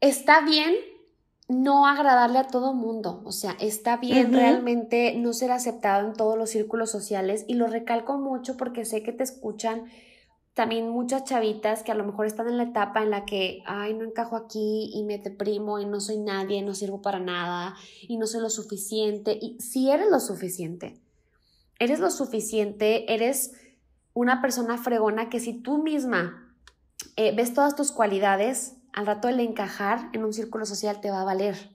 está 0.00 0.40
bien 0.40 0.74
no 1.48 1.86
agradarle 1.86 2.38
a 2.38 2.48
todo 2.48 2.72
mundo. 2.72 3.22
O 3.24 3.32
sea, 3.32 3.54
está 3.60 3.98
bien 3.98 4.32
realmente 4.32 5.14
no 5.16 5.34
ser 5.34 5.52
aceptado 5.52 6.08
en 6.08 6.14
todos 6.14 6.38
los 6.38 6.50
círculos 6.50 6.90
sociales. 6.90 7.44
Y 7.46 7.54
lo 7.54 7.66
recalco 7.66 8.16
mucho 8.16 8.56
porque 8.56 8.86
sé 8.86 9.02
que 9.02 9.12
te 9.12 9.24
escuchan 9.24 9.84
también 10.56 10.88
muchas 10.88 11.24
chavitas 11.24 11.82
que 11.82 11.92
a 11.92 11.94
lo 11.94 12.02
mejor 12.02 12.24
están 12.24 12.48
en 12.48 12.56
la 12.56 12.62
etapa 12.62 13.02
en 13.02 13.10
la 13.10 13.26
que, 13.26 13.62
ay, 13.66 13.92
no 13.92 14.06
encajo 14.06 14.36
aquí 14.36 14.90
y 14.94 15.04
me 15.04 15.18
deprimo 15.18 15.78
y 15.78 15.84
no 15.84 16.00
soy 16.00 16.16
nadie, 16.16 16.62
no 16.62 16.74
sirvo 16.74 17.02
para 17.02 17.20
nada 17.20 17.76
y 18.08 18.16
no 18.16 18.26
soy 18.26 18.40
lo 18.40 18.48
suficiente. 18.48 19.38
Y 19.38 19.60
si 19.60 19.90
eres 19.90 20.08
lo 20.10 20.18
suficiente, 20.18 20.98
eres 21.78 22.00
lo 22.00 22.10
suficiente, 22.10 23.12
eres 23.12 23.52
una 24.14 24.40
persona 24.40 24.78
fregona 24.78 25.28
que 25.28 25.40
si 25.40 25.52
tú 25.52 25.76
misma 25.76 26.56
eh, 27.16 27.36
ves 27.36 27.52
todas 27.52 27.76
tus 27.76 27.92
cualidades, 27.92 28.76
al 28.94 29.04
rato 29.04 29.28
el 29.28 29.40
encajar 29.40 30.08
en 30.14 30.24
un 30.24 30.32
círculo 30.32 30.64
social 30.64 31.02
te 31.02 31.10
va 31.10 31.20
a 31.20 31.24
valer. 31.24 31.68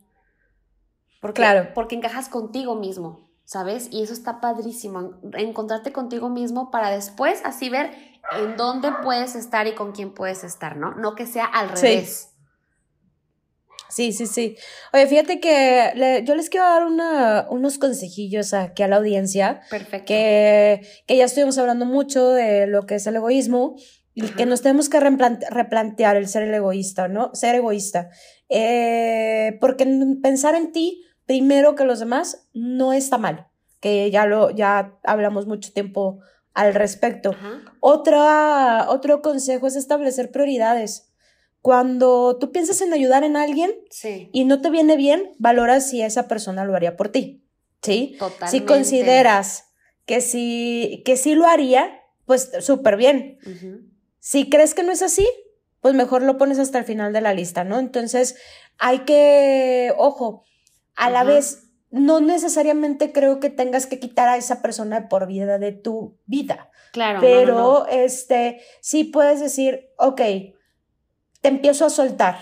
Porque, 1.21 1.43
claro. 1.43 1.69
Porque 1.75 1.95
encajas 1.95 2.29
contigo 2.29 2.73
mismo, 2.73 3.29
¿sabes? 3.45 3.89
Y 3.91 4.01
eso 4.01 4.13
está 4.13 4.41
padrísimo, 4.41 5.19
encontrarte 5.33 5.91
contigo 5.91 6.29
mismo 6.29 6.71
para 6.71 6.89
después 6.89 7.41
así 7.45 7.69
ver 7.69 8.10
en 8.37 8.57
dónde 8.57 8.91
puedes 9.03 9.35
estar 9.35 9.67
y 9.67 9.75
con 9.75 9.91
quién 9.91 10.13
puedes 10.13 10.43
estar, 10.43 10.77
¿no? 10.77 10.95
No 10.95 11.15
que 11.15 11.25
sea 11.25 11.45
al 11.45 11.69
revés. 11.69 12.29
Sí, 13.89 14.13
sí, 14.13 14.25
sí. 14.25 14.55
Oye, 14.93 15.05
fíjate 15.05 15.41
que 15.41 16.23
yo 16.25 16.35
les 16.35 16.49
quiero 16.49 16.65
dar 16.65 16.85
una, 16.85 17.47
unos 17.49 17.77
consejillos 17.77 18.53
aquí 18.53 18.83
a 18.83 18.87
la 18.87 18.95
audiencia. 18.97 19.61
Perfecto. 19.69 20.05
Que, 20.07 20.81
que 21.07 21.17
ya 21.17 21.25
estuvimos 21.25 21.57
hablando 21.57 21.85
mucho 21.85 22.29
de 22.29 22.67
lo 22.67 22.85
que 22.85 22.95
es 22.95 23.07
el 23.07 23.17
egoísmo 23.17 23.75
y 24.13 24.29
que 24.29 24.45
nos 24.45 24.61
tenemos 24.61 24.87
que 24.87 24.99
replantear 24.99 26.15
el 26.15 26.27
ser 26.27 26.43
el 26.43 26.53
egoísta, 26.53 27.09
¿no? 27.09 27.31
Ser 27.33 27.55
egoísta. 27.55 28.09
Eh, 28.47 29.57
porque 29.59 29.85
pensar 30.21 30.55
en 30.55 30.71
ti 30.71 31.03
primero 31.25 31.75
que 31.75 31.85
los 31.85 31.99
demás 31.99 32.49
no 32.53 32.93
está 32.93 33.17
mal, 33.17 33.47
que 33.79 34.09
ya 34.11 34.25
lo, 34.25 34.51
ya 34.51 34.97
hablamos 35.03 35.47
mucho 35.47 35.71
tiempo 35.71 36.19
al 36.53 36.73
respecto. 36.73 37.35
Otra, 37.79 38.87
otro 38.89 39.21
consejo 39.21 39.67
es 39.67 39.75
establecer 39.75 40.31
prioridades. 40.31 41.07
Cuando 41.61 42.37
tú 42.39 42.51
piensas 42.51 42.81
en 42.81 42.91
ayudar 42.93 43.23
en 43.23 43.37
alguien 43.37 43.71
y 44.31 44.45
no 44.45 44.61
te 44.61 44.69
viene 44.69 44.97
bien, 44.97 45.31
valora 45.37 45.79
si 45.79 46.01
esa 46.01 46.27
persona 46.27 46.65
lo 46.65 46.75
haría 46.75 46.97
por 46.97 47.09
ti. 47.09 47.45
¿Sí? 47.81 48.17
Si 48.47 48.61
consideras 48.61 49.65
que 50.05 50.21
sí, 50.21 51.01
que 51.05 51.17
sí 51.17 51.35
lo 51.35 51.47
haría, 51.47 52.01
pues 52.25 52.51
súper 52.59 52.97
bien. 52.97 53.37
Si 54.19 54.49
crees 54.49 54.73
que 54.73 54.83
no 54.83 54.91
es 54.91 55.01
así, 55.01 55.27
pues 55.79 55.95
mejor 55.95 56.21
lo 56.21 56.37
pones 56.37 56.59
hasta 56.59 56.77
el 56.77 56.85
final 56.85 57.11
de 57.11 57.21
la 57.21 57.33
lista, 57.33 57.63
¿no? 57.63 57.79
Entonces, 57.79 58.35
hay 58.77 58.99
que, 58.99 59.93
ojo, 59.97 60.43
a 60.95 61.09
la 61.09 61.23
vez 61.23 61.70
no 61.91 62.21
necesariamente 62.21 63.11
creo 63.11 63.39
que 63.39 63.49
tengas 63.49 63.85
que 63.85 63.99
quitar 63.99 64.29
a 64.29 64.37
esa 64.37 64.61
persona 64.61 65.09
por 65.09 65.27
vida 65.27 65.59
de 65.59 65.73
tu 65.73 66.17
vida. 66.25 66.71
Claro. 66.93 67.19
Pero, 67.21 67.85
este, 67.87 68.61
sí 68.81 69.03
puedes 69.03 69.39
decir, 69.39 69.89
ok, 69.97 70.21
te 71.41 71.49
empiezo 71.49 71.85
a 71.85 71.89
soltar, 71.89 72.37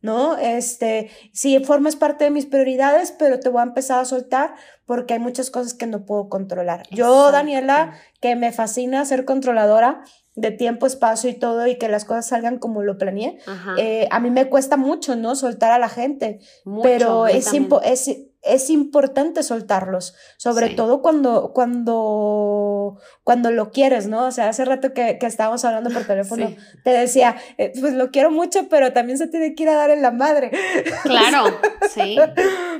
¿no? 0.00 0.36
Este, 0.36 1.10
sí, 1.32 1.58
formas 1.64 1.96
parte 1.96 2.24
de 2.24 2.30
mis 2.30 2.46
prioridades, 2.46 3.12
pero 3.12 3.40
te 3.40 3.48
voy 3.48 3.60
a 3.60 3.64
empezar 3.64 4.00
a 4.00 4.04
soltar 4.04 4.54
porque 4.84 5.14
hay 5.14 5.20
muchas 5.20 5.50
cosas 5.50 5.74
que 5.74 5.86
no 5.86 6.04
puedo 6.04 6.28
controlar. 6.28 6.82
Yo, 6.90 7.32
Daniela, 7.32 7.94
que 8.20 8.36
me 8.36 8.52
fascina 8.52 9.04
ser 9.04 9.24
controladora, 9.24 10.04
de 10.34 10.50
tiempo, 10.50 10.86
espacio 10.86 11.28
y 11.28 11.34
todo 11.34 11.66
y 11.66 11.76
que 11.76 11.88
las 11.88 12.04
cosas 12.04 12.26
salgan 12.26 12.58
como 12.58 12.82
lo 12.82 12.96
planeé. 12.96 13.38
Eh, 13.76 14.08
a 14.10 14.18
mí 14.18 14.30
me 14.30 14.48
cuesta 14.48 14.76
mucho, 14.76 15.14
¿no? 15.14 15.34
Soltar 15.36 15.72
a 15.72 15.78
la 15.78 15.88
gente, 15.88 16.40
pero 16.82 17.26
es, 17.26 17.52
es, 17.84 18.18
es, 18.42 18.70
importante 18.70 19.42
soltarlos, 19.42 20.14
sobre 20.36 20.70
todo 20.70 21.02
cuando, 21.02 21.52
cuando, 21.52 22.98
cuando 23.24 23.50
lo 23.50 23.70
quieres, 23.70 24.06
¿no? 24.06 24.26
O 24.26 24.30
sea, 24.30 24.48
hace 24.48 24.64
rato 24.64 24.92
que, 24.92 25.18
que 25.18 25.26
estábamos 25.26 25.64
hablando 25.64 25.90
por 25.90 26.04
teléfono, 26.04 26.54
te 26.84 26.90
decía, 26.90 27.36
eh, 27.58 27.72
pues 27.78 27.94
lo 27.94 28.10
quiero 28.10 28.30
mucho, 28.30 28.68
pero 28.68 28.92
también 28.92 29.18
se 29.18 29.28
tiene 29.28 29.54
que 29.54 29.62
ir 29.62 29.68
a 29.68 29.74
dar 29.74 29.90
en 29.90 30.02
la 30.02 30.10
madre. 30.10 30.50
Claro, 31.02 31.44
sí. 31.92 32.16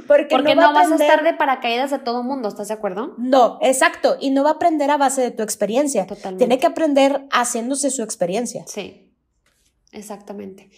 Porque, 0.07 0.55
no, 0.55 0.73
vas 0.73 0.91
a 0.91 0.95
estar 0.95 1.23
de 1.23 1.35
paracaídas 1.35 1.91
de 1.91 1.99
todo 1.99 2.23
mundo, 2.23 2.49
¿estás 2.49 2.69
de 2.69 2.75
acuerdo? 2.75 3.15
No, 3.19 3.59
exacto, 3.61 4.17
y 4.21 4.31
no 4.31 4.45
va 4.45 4.51
a 4.51 4.55
aprender 4.55 4.91
a 4.91 4.97
base 4.97 5.23
de 5.23 5.31
tu 5.31 5.43
experiencia. 5.43 6.07
Tiene 6.39 6.59
que 6.59 6.67
aprender 6.67 7.27
haciéndose 7.31 7.91
su 7.91 8.03
experiencia. 8.03 8.65
Sí, 8.67 9.13
exactamente. 9.93 10.71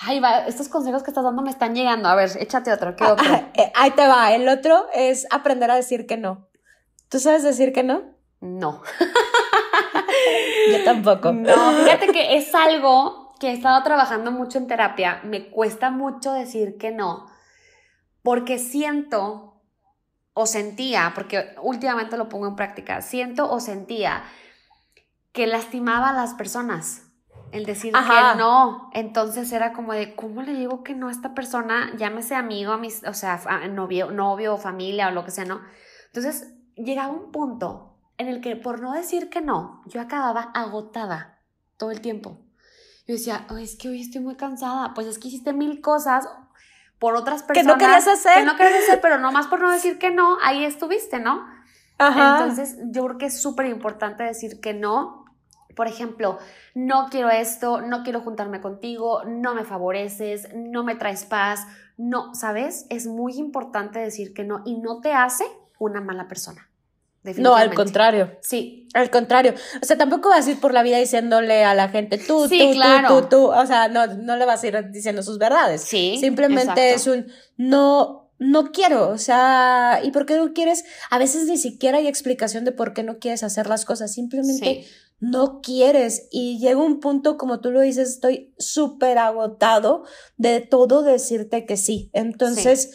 Ay, 0.00 0.20
va, 0.20 0.46
estos 0.46 0.68
consejos 0.68 1.02
que 1.02 1.10
estás 1.10 1.24
dando 1.24 1.42
me 1.42 1.50
están 1.50 1.74
llegando. 1.74 2.08
A 2.08 2.14
ver, 2.14 2.30
échate 2.38 2.72
otro. 2.72 2.94
¿Qué 2.94 3.04
ah, 3.04 3.12
otro? 3.12 3.26
Eh, 3.54 3.72
ahí 3.74 3.90
te 3.90 4.06
va. 4.06 4.32
El 4.32 4.48
otro 4.48 4.86
es 4.94 5.26
aprender 5.30 5.70
a 5.70 5.74
decir 5.74 6.06
que 6.06 6.16
no. 6.16 6.48
¿Tú 7.08 7.18
sabes 7.18 7.42
decir 7.42 7.72
que 7.72 7.82
no? 7.82 8.02
No. 8.40 8.82
Yo 10.72 10.84
tampoco. 10.84 11.32
No, 11.32 11.72
fíjate 11.72 12.08
que 12.08 12.36
es 12.36 12.54
algo 12.54 13.34
que 13.40 13.48
he 13.48 13.52
estado 13.52 13.82
trabajando 13.82 14.30
mucho 14.30 14.58
en 14.58 14.66
terapia. 14.66 15.20
Me 15.24 15.50
cuesta 15.50 15.90
mucho 15.90 16.32
decir 16.32 16.76
que 16.78 16.90
no, 16.90 17.26
porque 18.22 18.58
siento 18.58 19.60
o 20.34 20.46
sentía, 20.46 21.12
porque 21.14 21.54
últimamente 21.62 22.16
lo 22.16 22.28
pongo 22.28 22.46
en 22.46 22.56
práctica, 22.56 23.02
siento 23.02 23.50
o 23.50 23.58
sentía 23.58 24.22
que 25.32 25.46
lastimaba 25.46 26.10
a 26.10 26.12
las 26.12 26.34
personas. 26.34 27.07
El 27.52 27.64
decir 27.64 27.92
que 27.92 28.38
no. 28.38 28.90
Entonces 28.92 29.52
era 29.52 29.72
como 29.72 29.92
de, 29.92 30.14
¿cómo 30.14 30.42
le 30.42 30.54
digo 30.54 30.82
que 30.82 30.94
no 30.94 31.08
a 31.08 31.10
esta 31.10 31.34
persona? 31.34 31.92
Llámese 31.96 32.34
amigo, 32.34 32.76
mis, 32.78 33.04
o 33.04 33.14
sea, 33.14 33.40
novio, 33.68 34.10
novio, 34.10 34.56
familia 34.58 35.08
o 35.08 35.10
lo 35.12 35.24
que 35.24 35.30
sea, 35.30 35.44
¿no? 35.44 35.60
Entonces 36.06 36.54
llegaba 36.76 37.12
un 37.12 37.32
punto 37.32 37.96
en 38.18 38.28
el 38.28 38.40
que 38.40 38.56
por 38.56 38.80
no 38.80 38.92
decir 38.92 39.30
que 39.30 39.40
no, 39.40 39.82
yo 39.86 40.00
acababa 40.00 40.50
agotada 40.54 41.40
todo 41.76 41.90
el 41.90 42.00
tiempo. 42.00 42.38
Yo 43.06 43.14
decía, 43.14 43.46
es 43.58 43.76
que 43.76 43.88
hoy 43.88 44.02
estoy 44.02 44.20
muy 44.20 44.36
cansada. 44.36 44.92
Pues 44.92 45.06
es 45.06 45.18
que 45.18 45.28
hiciste 45.28 45.54
mil 45.54 45.80
cosas 45.80 46.28
por 46.98 47.16
otras 47.16 47.42
personas. 47.42 47.72
Que 47.72 47.72
no 47.72 47.78
querías 47.78 48.06
hacer. 48.06 48.34
Que 48.34 48.44
no 48.44 48.56
querías 48.56 48.82
hacer, 48.84 49.00
pero 49.00 49.18
nomás 49.18 49.46
por 49.46 49.60
no 49.60 49.70
decir 49.72 49.98
que 49.98 50.10
no, 50.10 50.36
ahí 50.42 50.62
estuviste, 50.62 51.18
¿no? 51.18 51.46
Ajá. 51.96 52.38
Entonces, 52.38 52.76
yo 52.90 53.06
creo 53.06 53.18
que 53.18 53.26
es 53.26 53.40
súper 53.40 53.66
importante 53.66 54.24
decir 54.24 54.60
que 54.60 54.74
no 54.74 55.17
por 55.78 55.86
ejemplo, 55.86 56.40
no 56.74 57.06
quiero 57.08 57.30
esto, 57.30 57.80
no 57.80 58.02
quiero 58.02 58.20
juntarme 58.20 58.60
contigo, 58.60 59.22
no 59.24 59.54
me 59.54 59.64
favoreces, 59.64 60.48
no 60.52 60.82
me 60.82 60.96
traes 60.96 61.24
paz, 61.24 61.60
no, 61.96 62.34
¿sabes? 62.34 62.86
Es 62.90 63.06
muy 63.06 63.34
importante 63.34 64.00
decir 64.00 64.34
que 64.34 64.42
no 64.42 64.62
y 64.66 64.76
no 64.80 65.00
te 65.00 65.12
hace 65.12 65.44
una 65.78 66.00
mala 66.00 66.26
persona. 66.26 66.68
No, 67.36 67.54
al 67.54 67.72
contrario. 67.74 68.36
Sí. 68.40 68.88
Al 68.92 69.08
contrario. 69.08 69.54
O 69.80 69.84
sea, 69.84 69.96
tampoco 69.96 70.30
vas 70.30 70.48
a 70.48 70.50
ir 70.50 70.58
por 70.58 70.74
la 70.74 70.82
vida 70.82 70.98
diciéndole 70.98 71.64
a 71.64 71.76
la 71.76 71.90
gente 71.90 72.18
tú, 72.18 72.48
tú, 72.48 72.56
tú, 72.58 72.80
tú, 73.06 73.28
tú. 73.28 73.46
O 73.46 73.66
sea, 73.66 73.86
no, 73.86 74.08
no 74.08 74.36
le 74.36 74.46
vas 74.46 74.64
a 74.64 74.66
ir 74.66 74.90
diciendo 74.90 75.22
sus 75.22 75.38
verdades. 75.38 75.82
Sí. 75.82 76.16
Simplemente 76.18 76.92
es 76.92 77.06
un 77.06 77.30
no, 77.56 78.32
no 78.38 78.72
quiero. 78.72 79.10
O 79.10 79.18
sea, 79.18 80.00
¿y 80.02 80.10
por 80.10 80.26
qué 80.26 80.38
no 80.38 80.52
quieres? 80.54 80.84
A 81.10 81.18
veces 81.18 81.46
ni 81.46 81.56
siquiera 81.56 81.98
hay 81.98 82.08
explicación 82.08 82.64
de 82.64 82.72
por 82.72 82.94
qué 82.94 83.04
no 83.04 83.20
quieres 83.20 83.44
hacer 83.44 83.68
las 83.68 83.84
cosas. 83.84 84.12
Simplemente 84.12 84.86
no 85.20 85.60
quieres 85.60 86.28
y 86.30 86.58
llega 86.58 86.80
un 86.80 87.00
punto, 87.00 87.36
como 87.36 87.60
tú 87.60 87.70
lo 87.70 87.80
dices, 87.80 88.10
estoy 88.10 88.54
súper 88.58 89.18
agotado 89.18 90.04
de 90.36 90.60
todo 90.60 91.02
decirte 91.02 91.66
que 91.66 91.76
sí. 91.76 92.10
Entonces, 92.12 92.92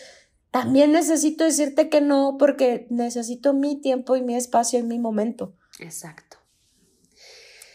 también 0.51 0.91
necesito 0.91 1.43
decirte 1.43 1.89
que 1.89 2.01
no 2.01 2.37
porque 2.37 2.87
necesito 2.89 3.53
mi 3.53 3.81
tiempo 3.81 4.15
y 4.15 4.21
mi 4.21 4.35
espacio 4.35 4.79
y 4.79 4.83
mi 4.83 4.99
momento. 4.99 5.55
Exacto. 5.79 6.37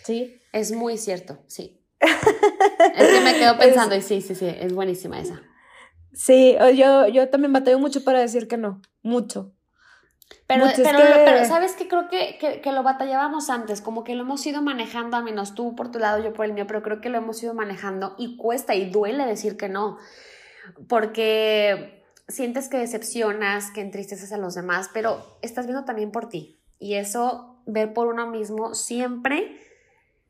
Sí. 0.05 0.41
Es 0.53 0.73
muy 0.73 0.97
cierto, 0.97 1.39
sí. 1.47 1.83
es 2.01 3.09
que 3.09 3.21
me 3.21 3.35
quedo 3.35 3.59
pensando 3.59 3.95
y 3.95 4.03
sí, 4.03 4.23
sí, 4.23 4.35
sí, 4.35 4.47
es 4.47 4.73
buenísima 4.73 5.21
esa. 5.21 5.43
Sí, 6.13 6.57
yo, 6.75 7.07
yo 7.09 7.29
también 7.29 7.53
batallo 7.53 7.79
mucho 7.79 8.03
para 8.03 8.21
decir 8.21 8.49
que 8.49 8.57
no, 8.57 8.81
mucho. 9.03 9.53
Pero, 10.47 10.65
pero, 10.75 11.45
¿sabes 11.45 11.75
qué? 11.75 11.89
Creo 11.89 12.09
que, 12.09 12.39
que, 12.41 12.63
que, 12.63 12.73
lo 12.73 12.83
batallábamos 12.83 13.51
antes, 13.51 13.83
como 13.83 14.03
que 14.03 14.15
lo 14.15 14.23
hemos 14.23 14.47
ido 14.47 14.63
manejando, 14.63 15.19
a 15.19 15.23
menos 15.23 15.55
tú 15.55 15.77
por 15.77 15.91
tu 15.91 15.99
lado, 15.99 16.23
yo 16.23 16.33
por 16.33 16.47
el 16.47 16.55
mío, 16.55 16.67
pero 16.67 16.83
creo 16.83 17.03
que 17.03 17.11
lo 17.11 17.19
hemos 17.19 17.43
ido 17.43 17.53
manejando 17.53 18.15
y 18.19 18.39
cuesta 18.39 18.75
y 18.75 18.89
duele 18.89 19.27
decir 19.27 19.59
que 19.59 19.69
no, 19.69 19.99
porque 20.89 22.03
sientes 22.29 22.69
que 22.69 22.79
decepcionas, 22.79 23.71
que 23.71 23.81
entristeces 23.81 24.33
a 24.33 24.39
los 24.39 24.55
demás, 24.55 24.91
pero 24.93 25.39
estás 25.43 25.67
viendo 25.67 25.85
también 25.85 26.11
por 26.11 26.29
ti. 26.29 26.59
Y 26.79 26.95
eso, 26.95 27.61
ver 27.67 27.93
por 27.93 28.07
uno 28.07 28.27
mismo, 28.27 28.75
siempre, 28.75 29.61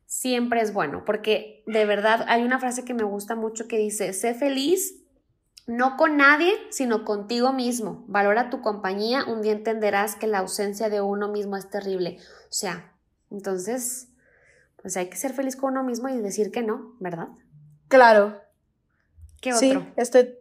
siempre 0.07 0.61
es 0.61 0.73
bueno, 0.73 1.05
porque 1.05 1.63
de 1.67 1.85
verdad 1.85 2.25
hay 2.29 2.43
una 2.43 2.59
frase 2.59 2.85
que 2.85 2.95
me 2.95 3.05
gusta 3.05 3.35
mucho 3.35 3.69
que 3.69 3.79
dice, 3.79 4.13
sé 4.13 4.35
feliz 4.35 5.05
no 5.69 5.99
con 5.99 6.17
nadie, 6.17 6.55
sino 6.71 7.05
contigo 7.05 7.53
mismo. 7.53 8.03
Valora 8.09 8.49
tu 8.49 8.63
compañía, 8.63 9.25
un 9.27 9.43
día 9.43 9.53
entenderás 9.53 10.17
que 10.17 10.27
la 10.27 10.39
ausencia 10.39 10.89
de 10.89 11.03
uno 11.03 11.29
mismo 11.29 11.59
es 11.59 11.69
terrible. 11.69 12.17
O 12.45 12.53
sea, 12.53 12.95
entonces, 13.31 14.09
pues 14.81 14.97
hay 14.97 15.11
que 15.11 15.19
ser 15.19 15.35
feliz 15.35 15.57
con 15.57 15.73
uno 15.73 15.85
mismo 15.85 16.09
y 16.09 16.17
decir 16.17 16.51
que 16.51 16.63
no, 16.63 16.95
¿verdad? 17.01 17.29
Claro. 17.89 18.41
¿Qué 19.43 19.53
otro? 19.53 19.61
Sí, 19.61 19.79
estoy... 19.97 20.35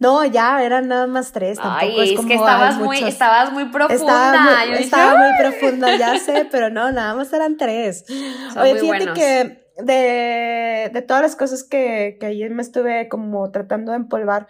No, 0.00 0.24
ya 0.24 0.60
eran 0.64 0.88
nada 0.88 1.06
más 1.06 1.30
tres. 1.30 1.58
Tampoco 1.58 1.80
Ay, 1.80 2.00
es, 2.00 2.10
es 2.10 2.16
como, 2.16 2.28
que 2.28 2.34
estabas 2.34 2.76
muy, 2.78 2.98
estabas 3.04 3.52
muy 3.52 3.66
profunda. 3.66 3.94
Estaba, 3.94 4.66
muy, 4.66 4.76
estaba 4.78 5.16
muy 5.16 5.38
profunda, 5.38 5.96
ya 5.96 6.18
sé, 6.18 6.48
pero 6.50 6.70
no, 6.70 6.90
nada 6.90 7.14
más 7.14 7.32
eran 7.32 7.56
tres. 7.56 8.04
Oye, 8.60 8.80
fíjate 8.80 9.12
que 9.12 9.61
de, 9.78 10.90
de, 10.92 11.02
todas 11.02 11.22
las 11.22 11.36
cosas 11.36 11.64
que, 11.64 12.16
que, 12.20 12.26
ayer 12.26 12.50
me 12.50 12.62
estuve 12.62 13.08
como 13.08 13.50
tratando 13.50 13.92
de 13.92 13.96
empolvar, 13.96 14.46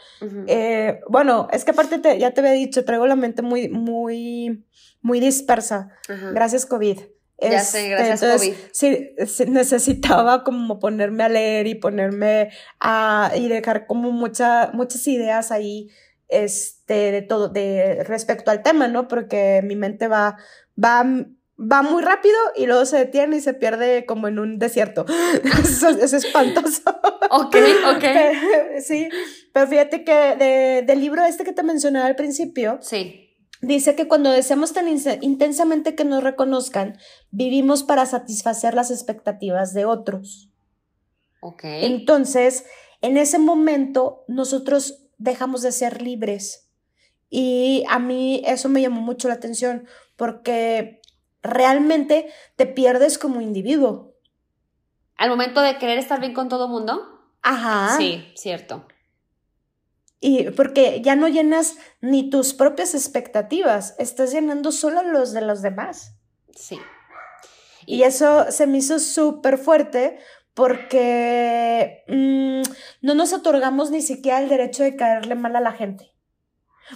eh, 0.46 1.00
bueno, 1.08 1.48
es 1.52 1.64
que 1.64 1.70
aparte 1.70 1.98
te, 1.98 2.18
ya 2.18 2.32
te 2.32 2.40
había 2.40 2.52
dicho, 2.52 2.84
traigo 2.84 3.06
la 3.06 3.16
mente 3.16 3.42
muy, 3.42 3.68
muy, 3.68 4.64
muy 5.00 5.20
dispersa. 5.20 5.90
Gracias 6.32 6.66
COVID. 6.66 6.98
Ya 7.40 7.60
sé, 7.60 7.80
este, 7.80 7.88
gracias 7.88 8.20
COVID. 8.20 8.54
Sí, 8.72 9.46
necesitaba 9.48 10.44
como 10.44 10.78
ponerme 10.78 11.24
a 11.24 11.28
leer 11.28 11.66
y 11.66 11.74
ponerme 11.74 12.50
a, 12.80 13.32
y 13.34 13.48
dejar 13.48 13.86
como 13.86 14.12
mucha, 14.12 14.70
muchas 14.72 15.06
ideas 15.08 15.50
ahí, 15.50 15.90
este, 16.28 17.12
de 17.12 17.22
todo, 17.22 17.48
de 17.48 18.04
respecto 18.04 18.50
al 18.50 18.62
tema, 18.62 18.88
¿no? 18.88 19.08
Porque 19.08 19.60
mi 19.64 19.76
mente 19.76 20.08
va, 20.08 20.36
va 20.82 21.04
va 21.58 21.82
muy 21.82 22.02
rápido 22.02 22.36
y 22.56 22.66
luego 22.66 22.84
se 22.86 22.98
detiene 22.98 23.36
y 23.36 23.40
se 23.40 23.54
pierde 23.54 24.04
como 24.06 24.28
en 24.28 24.38
un 24.38 24.58
desierto. 24.58 25.06
es 26.00 26.12
espantoso. 26.12 26.82
Ok, 27.34 27.56
ok. 27.96 28.04
sí, 28.84 29.08
pero 29.54 29.66
fíjate 29.66 30.04
que 30.04 30.84
del 30.86 31.00
libro 31.00 31.24
este 31.24 31.44
que 31.44 31.54
te 31.54 31.62
mencionaba 31.62 32.04
al 32.04 32.14
principio, 32.14 32.76
sí. 32.82 33.30
dice 33.62 33.94
que 33.94 34.06
cuando 34.06 34.30
deseamos 34.30 34.74
tan 34.74 34.86
intensamente 34.86 35.94
que 35.94 36.04
nos 36.04 36.22
reconozcan, 36.22 36.98
vivimos 37.30 37.84
para 37.84 38.04
satisfacer 38.04 38.74
las 38.74 38.90
expectativas 38.90 39.72
de 39.72 39.86
otros. 39.86 40.50
Ok. 41.40 41.62
Entonces, 41.64 42.66
en 43.00 43.16
ese 43.16 43.38
momento, 43.38 44.24
nosotros 44.28 45.08
dejamos 45.16 45.62
de 45.62 45.72
ser 45.72 46.02
libres. 46.02 46.70
Y 47.30 47.84
a 47.88 47.98
mí 47.98 48.42
eso 48.46 48.68
me 48.68 48.82
llamó 48.82 49.00
mucho 49.00 49.28
la 49.28 49.34
atención 49.34 49.86
porque 50.16 51.00
realmente 51.42 52.32
te 52.56 52.66
pierdes 52.66 53.18
como 53.18 53.40
individuo. 53.40 54.14
Al 55.16 55.30
momento 55.30 55.60
de 55.60 55.78
querer 55.78 55.98
estar 55.98 56.20
bien 56.20 56.34
con 56.34 56.48
todo 56.48 56.68
mundo. 56.68 57.20
Ajá. 57.42 57.96
Sí, 57.96 58.32
cierto. 58.34 58.86
Y 60.20 60.50
porque 60.50 61.00
ya 61.02 61.16
no 61.16 61.26
llenas 61.26 61.76
ni 62.00 62.30
tus 62.30 62.54
propias 62.54 62.94
expectativas, 62.94 63.96
estás 63.98 64.32
llenando 64.32 64.70
solo 64.70 65.02
los 65.02 65.32
de 65.32 65.40
los 65.42 65.62
demás. 65.62 66.14
Sí. 66.54 66.78
Y, 67.86 68.04
eso 68.04 68.50
se 68.52 68.68
me 68.68 68.78
hizo 68.78 69.00
súper 69.00 69.58
fuerte 69.58 70.20
porque 70.54 72.04
mm, 72.06 72.62
no 73.00 73.14
nos 73.14 73.32
otorgamos 73.32 73.90
ni 73.90 74.00
siquiera 74.00 74.40
el 74.40 74.48
derecho 74.48 74.84
de 74.84 74.94
caerle 74.94 75.34
mal 75.34 75.56
a 75.56 75.60
la 75.60 75.72
gente. 75.72 76.11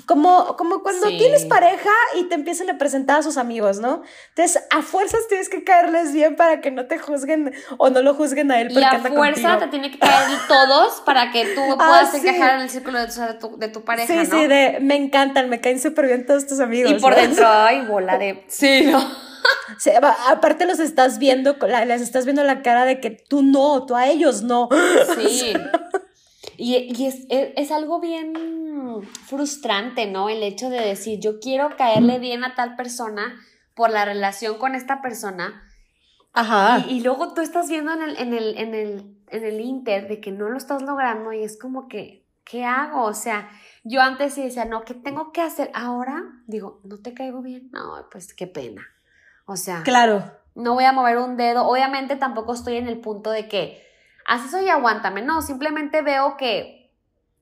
Como, 0.05 0.57
como 0.57 0.83
cuando 0.83 1.09
tienes 1.09 1.47
pareja 1.47 1.91
y 2.19 2.25
te 2.25 2.35
empiezan 2.35 2.69
a 2.69 2.77
presentar 2.77 3.21
a 3.21 3.23
sus 3.23 3.39
amigos, 3.39 3.79
¿no? 3.79 4.03
Entonces, 4.31 4.63
a 4.71 4.83
fuerzas 4.83 5.27
tienes 5.29 5.49
que 5.49 5.65
caerles 5.65 6.13
bien 6.13 6.37
para 6.37 6.61
que 6.61 6.71
no 6.71 6.87
te 6.87 6.99
juzguen 6.99 7.55
o 7.79 7.89
no 7.89 8.03
lo 8.03 8.15
juzguen 8.15 8.51
a 8.51 8.61
él. 8.61 8.73
Y 8.73 8.83
a 8.83 8.99
fuerza 8.99 9.59
te 9.59 9.69
tiene 9.69 9.91
que 9.91 9.99
caer 9.99 10.39
todos 10.49 11.01
para 11.03 11.31
que 11.33 11.47
tú 11.55 11.63
ah, 11.73 11.77
puedas 11.77 12.15
encajar 12.15 12.57
en 12.57 12.63
el 12.63 12.71
círculo 12.71 12.99
de 12.99 13.07
tu, 13.41 13.57
de 13.57 13.69
tu, 13.69 13.85
pareja, 13.85 14.13
sí, 14.13 14.31
¿no? 14.31 14.39
Sí, 14.39 14.47
de, 14.47 14.79
me 14.81 14.97
encantan, 14.97 15.49
me 15.49 15.61
caen 15.61 15.81
súper 15.81 16.07
bien 16.07 16.27
todos 16.27 16.47
tus 16.47 16.61
amigos. 16.61 16.93
Y 16.93 16.95
por 16.97 17.15
dentro, 17.15 17.47
ay, 17.49 17.87
bola 17.87 18.19
de... 18.19 18.45
Sí, 18.49 18.87
¿no? 18.87 19.27
aparte 20.29 20.67
los 20.67 20.81
estás 20.81 21.19
viendo, 21.19 21.57
les 21.87 22.01
estás 22.01 22.25
viendo 22.25 22.43
la 22.43 22.63
cara 22.63 22.85
de 22.85 23.01
que 23.01 23.11
tú 23.11 23.43
no, 23.43 23.87
tú 23.87 23.95
a 23.95 24.09
ellos 24.09 24.43
no. 24.43 24.69
Sí. 25.17 25.55
Y, 26.59 27.05
es, 27.05 27.27
es, 27.29 27.71
algo 27.71 28.01
bien 28.01 28.33
frustrante, 29.27 30.07
¿no? 30.07 30.29
El 30.29 30.43
hecho 30.43 30.71
de 30.71 30.81
decir, 30.81 31.21
yo 31.21 31.41
quiero 31.41 31.77
caerle 31.77 32.19
bien 32.19 32.45
a 32.45 32.55
tal 32.55 32.77
persona 32.77 33.41
por 33.75 33.91
la 33.91 34.05
relación 34.05 34.59
con 34.59 34.75
esta 34.75 35.03
persona. 35.03 35.63
Ajá. 36.33 36.85
Y, 36.89 37.03
luego 37.03 37.35
tú 37.35 37.41
estás 37.41 37.69
viendo 37.69 37.93
en 37.93 38.03
el, 38.03 38.17
en, 38.19 38.35
el, 38.35 38.59
en, 38.59 38.75
el, 38.75 39.17
en 39.29 39.45
el 39.45 39.61
Inter 39.61 40.09
de 40.09 40.21
que 40.21 40.31
no 40.31 40.49
lo 40.49 40.57
estás 40.57 40.83
logrando 40.83 41.33
y 41.33 41.43
es 41.43 41.59
como 41.59 41.89
que, 41.89 42.27
¿qué 42.45 42.65
hago? 42.65 43.05
O 43.05 43.15
sea, 43.15 43.49
yo 43.85 44.01
antes 44.03 44.35
sí 44.35 44.43
decía, 44.43 44.65
no, 44.65 44.83
¿qué 44.83 44.95
tengo 44.95 45.33
que 45.33 45.43
hacer? 45.43 45.71
Ahora 45.75 46.23
digo, 46.47 46.81
¿no 46.85 46.99
te 46.99 47.15
caigo 47.15 47.43
bien? 47.43 47.71
No, 47.73 48.07
pues 48.11 48.35
qué 48.35 48.47
pena. 48.47 48.87
O 49.47 49.57
sea, 49.57 49.83
claro. 49.83 50.25
No 50.55 50.75
voy 50.75 50.85
a 50.85 50.93
mover 50.93 51.19
un 51.19 51.37
dedo. 51.37 51.67
Obviamente 51.67 52.17
tampoco 52.17 52.55
estoy 52.55 52.77
en 52.77 52.89
el 52.89 53.01
punto 53.01 53.31
de 53.31 53.49
que 53.49 53.83
así 54.27 54.49
soy, 54.49 54.69
aguántame. 54.69 55.23
No, 55.23 55.43
simplemente 55.43 56.03
veo 56.03 56.37
que 56.37 56.76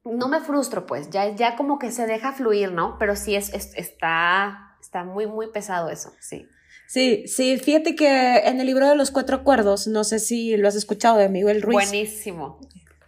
no 0.05 0.29
me 0.29 0.40
frustro, 0.40 0.87
pues, 0.87 1.11
ya, 1.11 1.35
ya 1.35 1.57
como 1.57 1.79
que 1.79 1.90
se 1.90 2.07
deja 2.07 2.33
fluir, 2.33 2.73
¿no? 2.73 2.97
Pero 2.99 3.17
sí 3.17 3.35
es, 3.35 3.53
está, 3.53 4.77
está 4.81 5.05
muy, 5.05 5.27
muy 5.27 5.51
pesado 5.51 5.90
eso, 5.90 6.12
sí. 6.21 6.47
Sí, 6.87 7.27
sí, 7.27 7.57
fíjate 7.59 7.97
que 7.97 8.38
en 8.38 8.61
el 8.61 8.67
libro 8.67 8.88
de 8.88 8.95
los 8.95 9.11
cuatro 9.11 9.37
acuerdos, 9.37 9.87
no 9.87 10.05
sé 10.05 10.19
si 10.19 10.57
lo 10.57 10.69
has 10.69 10.75
escuchado 10.75 11.17
de 11.17 11.29
Miguel 11.29 11.62
Ruiz. 11.62 11.88
Buenísimo. 11.88 12.61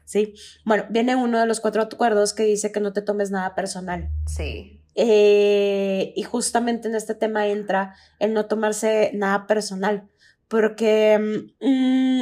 Sí, 0.04 0.34
bueno, 0.64 0.86
viene 0.88 1.16
uno 1.16 1.38
de 1.38 1.46
los 1.46 1.60
cuatro 1.60 1.82
acuerdos 1.82 2.32
que 2.32 2.44
dice 2.44 2.72
que 2.72 2.80
no 2.80 2.92
te 2.92 3.02
tomes 3.02 3.30
nada 3.30 3.54
personal. 3.54 4.08
Sí. 4.26 4.80
Eh, 4.94 6.14
y 6.16 6.22
justamente 6.22 6.88
en 6.88 6.94
este 6.94 7.14
tema 7.14 7.48
entra 7.48 7.94
el 8.18 8.32
no 8.32 8.46
tomarse 8.46 9.10
nada 9.14 9.46
personal 9.46 10.08
porque 10.48 11.44
mm, 11.60 12.20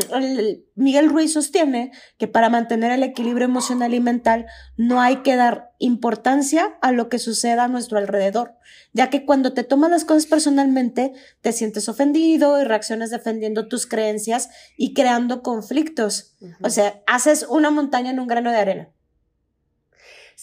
Miguel 0.76 1.10
Ruiz 1.10 1.32
sostiene 1.34 1.92
que 2.16 2.26
para 2.26 2.48
mantener 2.48 2.90
el 2.92 3.02
equilibrio 3.02 3.44
emocional 3.44 3.92
y 3.92 4.00
mental 4.00 4.46
no 4.76 5.00
hay 5.00 5.16
que 5.16 5.36
dar 5.36 5.72
importancia 5.78 6.78
a 6.80 6.92
lo 6.92 7.08
que 7.08 7.18
suceda 7.18 7.64
a 7.64 7.68
nuestro 7.68 7.98
alrededor, 7.98 8.54
ya 8.92 9.10
que 9.10 9.26
cuando 9.26 9.52
te 9.52 9.64
tomas 9.64 9.90
las 9.90 10.04
cosas 10.04 10.26
personalmente 10.26 11.12
te 11.42 11.52
sientes 11.52 11.88
ofendido 11.88 12.60
y 12.60 12.64
reaccionas 12.64 13.10
defendiendo 13.10 13.68
tus 13.68 13.86
creencias 13.86 14.48
y 14.76 14.94
creando 14.94 15.42
conflictos. 15.42 16.36
O 16.62 16.70
sea, 16.70 17.02
haces 17.06 17.44
una 17.48 17.70
montaña 17.70 18.10
en 18.10 18.20
un 18.20 18.26
grano 18.26 18.50
de 18.50 18.56
arena. 18.56 18.88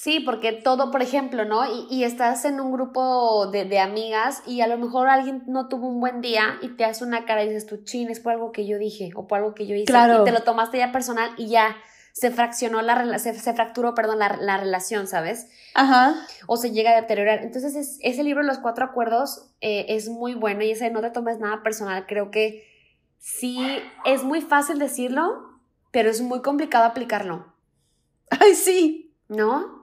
Sí, 0.01 0.19
porque 0.19 0.51
todo, 0.51 0.89
por 0.89 1.03
ejemplo, 1.03 1.45
¿no? 1.45 1.61
Y, 1.91 2.03
estás 2.03 2.43
en 2.45 2.59
un 2.59 2.71
grupo 2.71 3.45
de, 3.51 3.77
amigas 3.77 4.41
y 4.47 4.61
a 4.61 4.67
lo 4.67 4.79
mejor 4.79 5.07
alguien 5.07 5.43
no 5.45 5.67
tuvo 5.67 5.89
un 5.89 5.99
buen 5.99 6.21
día 6.21 6.57
y 6.63 6.69
te 6.69 6.85
hace 6.85 7.03
una 7.03 7.25
cara 7.25 7.43
y 7.43 7.49
dices, 7.49 7.67
tu 7.67 7.83
chin, 7.83 8.09
es 8.09 8.19
por 8.19 8.31
algo 8.31 8.51
que 8.51 8.65
yo 8.65 8.79
dije 8.79 9.11
o 9.13 9.27
por 9.27 9.37
algo 9.37 9.53
que 9.53 9.67
yo 9.67 9.75
hice. 9.75 9.85
Claro. 9.85 10.23
Y 10.23 10.25
te 10.25 10.31
lo 10.31 10.41
tomaste 10.41 10.79
ya 10.79 10.91
personal 10.91 11.29
y 11.37 11.49
ya 11.49 11.77
se 12.13 12.31
fraccionó 12.31 12.81
la 12.81 13.19
se, 13.19 13.35
se 13.35 13.53
fracturó, 13.53 13.93
perdón, 13.93 14.17
la, 14.17 14.57
relación, 14.57 15.05
¿sabes? 15.05 15.49
Ajá. 15.75 16.15
O 16.47 16.57
se 16.57 16.71
llega 16.71 16.93
a 16.93 17.01
deteriorar. 17.01 17.43
Entonces, 17.43 17.99
ese 18.01 18.23
libro, 18.23 18.41
Los 18.41 18.57
Cuatro 18.57 18.85
Acuerdos, 18.85 19.51
eh, 19.61 19.85
es 19.89 20.09
muy 20.09 20.33
bueno 20.33 20.63
y 20.63 20.71
ese 20.71 20.89
no 20.89 21.01
te 21.01 21.11
tomes 21.11 21.37
nada 21.37 21.61
personal. 21.61 22.07
Creo 22.07 22.31
que 22.31 22.67
sí, 23.19 23.59
es 24.05 24.23
muy 24.23 24.41
fácil 24.41 24.79
decirlo, 24.79 25.59
pero 25.91 26.09
es 26.09 26.21
muy 26.21 26.41
complicado 26.41 26.85
aplicarlo. 26.85 27.53
Ay, 28.31 28.55
sí. 28.55 29.13
¿No? 29.27 29.80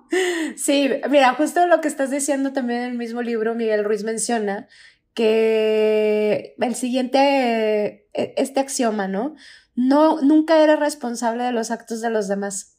Sí, 0.56 0.90
mira, 1.10 1.34
justo 1.34 1.66
lo 1.66 1.80
que 1.80 1.88
estás 1.88 2.10
diciendo 2.10 2.52
también 2.52 2.80
en 2.80 2.90
el 2.90 2.98
mismo 2.98 3.22
libro, 3.22 3.54
Miguel 3.54 3.84
Ruiz 3.84 4.04
menciona 4.04 4.68
que 5.14 6.54
el 6.58 6.74
siguiente, 6.74 8.08
e, 8.12 8.34
este 8.36 8.60
axioma, 8.60 9.08
¿no? 9.08 9.34
No, 9.74 10.20
nunca 10.20 10.62
eres 10.62 10.78
responsable 10.78 11.44
de 11.44 11.52
los 11.52 11.70
actos 11.70 12.00
de 12.00 12.10
los 12.10 12.28
demás, 12.28 12.76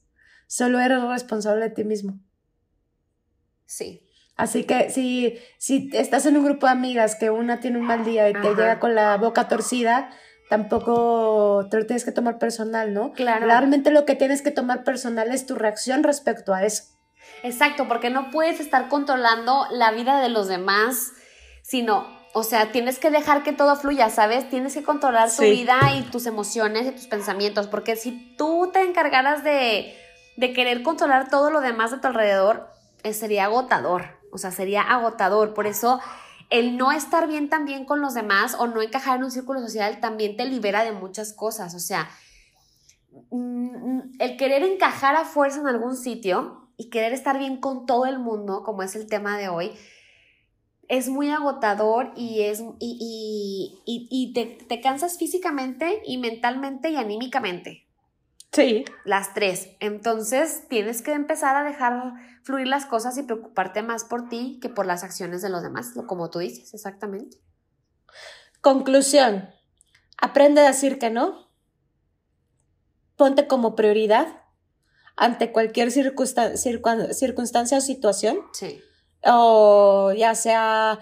solo 0.47 0.79
eres 0.79 1.01
responsable 1.03 1.65
de 1.65 1.71
ti 1.71 1.83
mismo. 1.83 2.19
Sí. 3.65 4.05
Así 4.35 4.63
que 4.63 4.89
si, 4.89 5.37
si 5.57 5.89
estás 5.93 6.25
en 6.25 6.37
un 6.37 6.45
grupo 6.45 6.65
de 6.65 6.71
amigas 6.71 7.15
que 7.15 7.29
una 7.29 7.59
tiene 7.59 7.77
un 7.77 7.85
mal 7.85 8.05
día 8.05 8.29
y 8.29 8.33
te 8.33 8.55
llega 8.55 8.79
con 8.79 8.95
la 8.95 9.17
boca 9.17 9.49
torcida, 9.49 10.11
tampoco 10.49 11.67
te 11.69 11.77
lo 11.77 11.85
tienes 11.85 12.05
que 12.05 12.13
tomar 12.13 12.39
personal, 12.39 12.93
¿no? 12.93 13.11
Claro. 13.11 13.45
Realmente 13.45 13.91
lo 13.91 14.05
que 14.05 14.15
tienes 14.15 14.41
que 14.41 14.51
tomar 14.51 14.85
personal 14.85 15.31
es 15.31 15.45
tu 15.45 15.55
reacción 15.55 16.03
respecto 16.03 16.53
a 16.53 16.63
eso. 16.63 16.98
Exacto, 17.43 17.87
porque 17.87 18.09
no 18.09 18.31
puedes 18.31 18.59
estar 18.59 18.89
controlando 18.89 19.65
la 19.71 19.91
vida 19.91 20.19
de 20.19 20.29
los 20.29 20.47
demás, 20.47 21.13
sino, 21.61 22.07
o 22.33 22.43
sea, 22.43 22.71
tienes 22.71 22.99
que 22.99 23.11
dejar 23.11 23.43
que 23.43 23.53
todo 23.53 23.75
fluya, 23.75 24.09
¿sabes? 24.09 24.49
Tienes 24.49 24.73
que 24.73 24.83
controlar 24.83 25.29
tu 25.33 25.43
vida 25.43 25.79
y 25.97 26.03
tus 26.03 26.25
emociones 26.25 26.87
y 26.87 26.91
tus 26.91 27.07
pensamientos, 27.07 27.67
porque 27.67 27.95
si 27.95 28.35
tú 28.37 28.69
te 28.73 28.81
encargaras 28.83 29.43
de, 29.43 29.95
de 30.37 30.53
querer 30.53 30.83
controlar 30.83 31.29
todo 31.29 31.49
lo 31.49 31.61
demás 31.61 31.91
de 31.91 31.97
tu 31.97 32.07
alrededor, 32.07 32.69
eh, 33.03 33.13
sería 33.13 33.45
agotador, 33.45 34.19
o 34.31 34.37
sea, 34.37 34.51
sería 34.51 34.81
agotador. 34.81 35.53
Por 35.53 35.67
eso 35.67 36.01
el 36.49 36.77
no 36.77 36.91
estar 36.91 37.27
bien 37.27 37.49
también 37.49 37.85
con 37.85 38.01
los 38.01 38.13
demás 38.13 38.55
o 38.57 38.67
no 38.67 38.81
encajar 38.81 39.17
en 39.17 39.23
un 39.23 39.31
círculo 39.31 39.59
social 39.59 39.99
también 39.99 40.35
te 40.35 40.45
libera 40.45 40.83
de 40.83 40.91
muchas 40.91 41.33
cosas. 41.33 41.75
O 41.75 41.79
sea, 41.79 42.09
mm, 43.31 44.17
el 44.19 44.37
querer 44.37 44.63
encajar 44.63 45.15
a 45.15 45.25
fuerza 45.25 45.59
en 45.59 45.67
algún 45.67 45.95
sitio 45.95 46.68
y 46.79 46.89
querer 46.89 47.11
estar 47.11 47.37
bien 47.37 47.57
con 47.57 47.85
todo 47.85 48.05
el 48.05 48.19
mundo, 48.19 48.63
como 48.63 48.83
es 48.83 48.95
el 48.95 49.05
tema 49.05 49.37
de 49.37 49.49
hoy, 49.49 49.73
es 50.87 51.09
muy 51.09 51.29
agotador 51.29 52.13
y, 52.15 52.43
es, 52.43 52.63
y, 52.79 53.81
y, 53.85 54.33
te, 54.33 54.45
te 54.45 54.79
cansas 54.79 55.17
físicamente 55.17 56.01
y 56.05 56.17
mentalmente 56.17 56.89
y 56.89 56.95
anímicamente. 56.95 57.85
Sí. 58.53 58.85
Las 59.03 59.33
tres. 59.33 59.71
Entonces 59.81 60.69
tienes 60.69 61.01
que 61.01 61.11
empezar 61.11 61.57
a 61.57 61.65
dejar 61.65 62.13
fluir 62.43 62.67
las 62.67 62.85
cosas 62.85 63.17
y 63.17 63.23
preocuparte 63.23 63.83
más 63.83 64.05
por 64.05 64.29
ti 64.29 64.57
que 64.61 64.69
por 64.69 64.85
las 64.85 65.03
acciones 65.03 65.41
de 65.41 65.49
los 65.49 65.61
demás, 65.61 65.91
como 66.07 66.29
tú 66.29 66.39
dices, 66.39 66.73
exactamente. 66.73 67.37
Conclusión. 68.61 69.49
Aprende 70.17 70.61
a 70.61 70.67
decir 70.67 70.97
que 70.97 71.09
no. 71.09 71.49
Ponte 73.17 73.47
como 73.47 73.75
prioridad 73.75 74.39
ante 75.19 75.51
cualquier 75.51 75.91
circunstancia 75.91 77.77
o 77.77 77.81
situación. 77.81 78.39
Sí. 78.53 78.81
O 79.25 80.13
ya 80.17 80.33
sea 80.33 80.99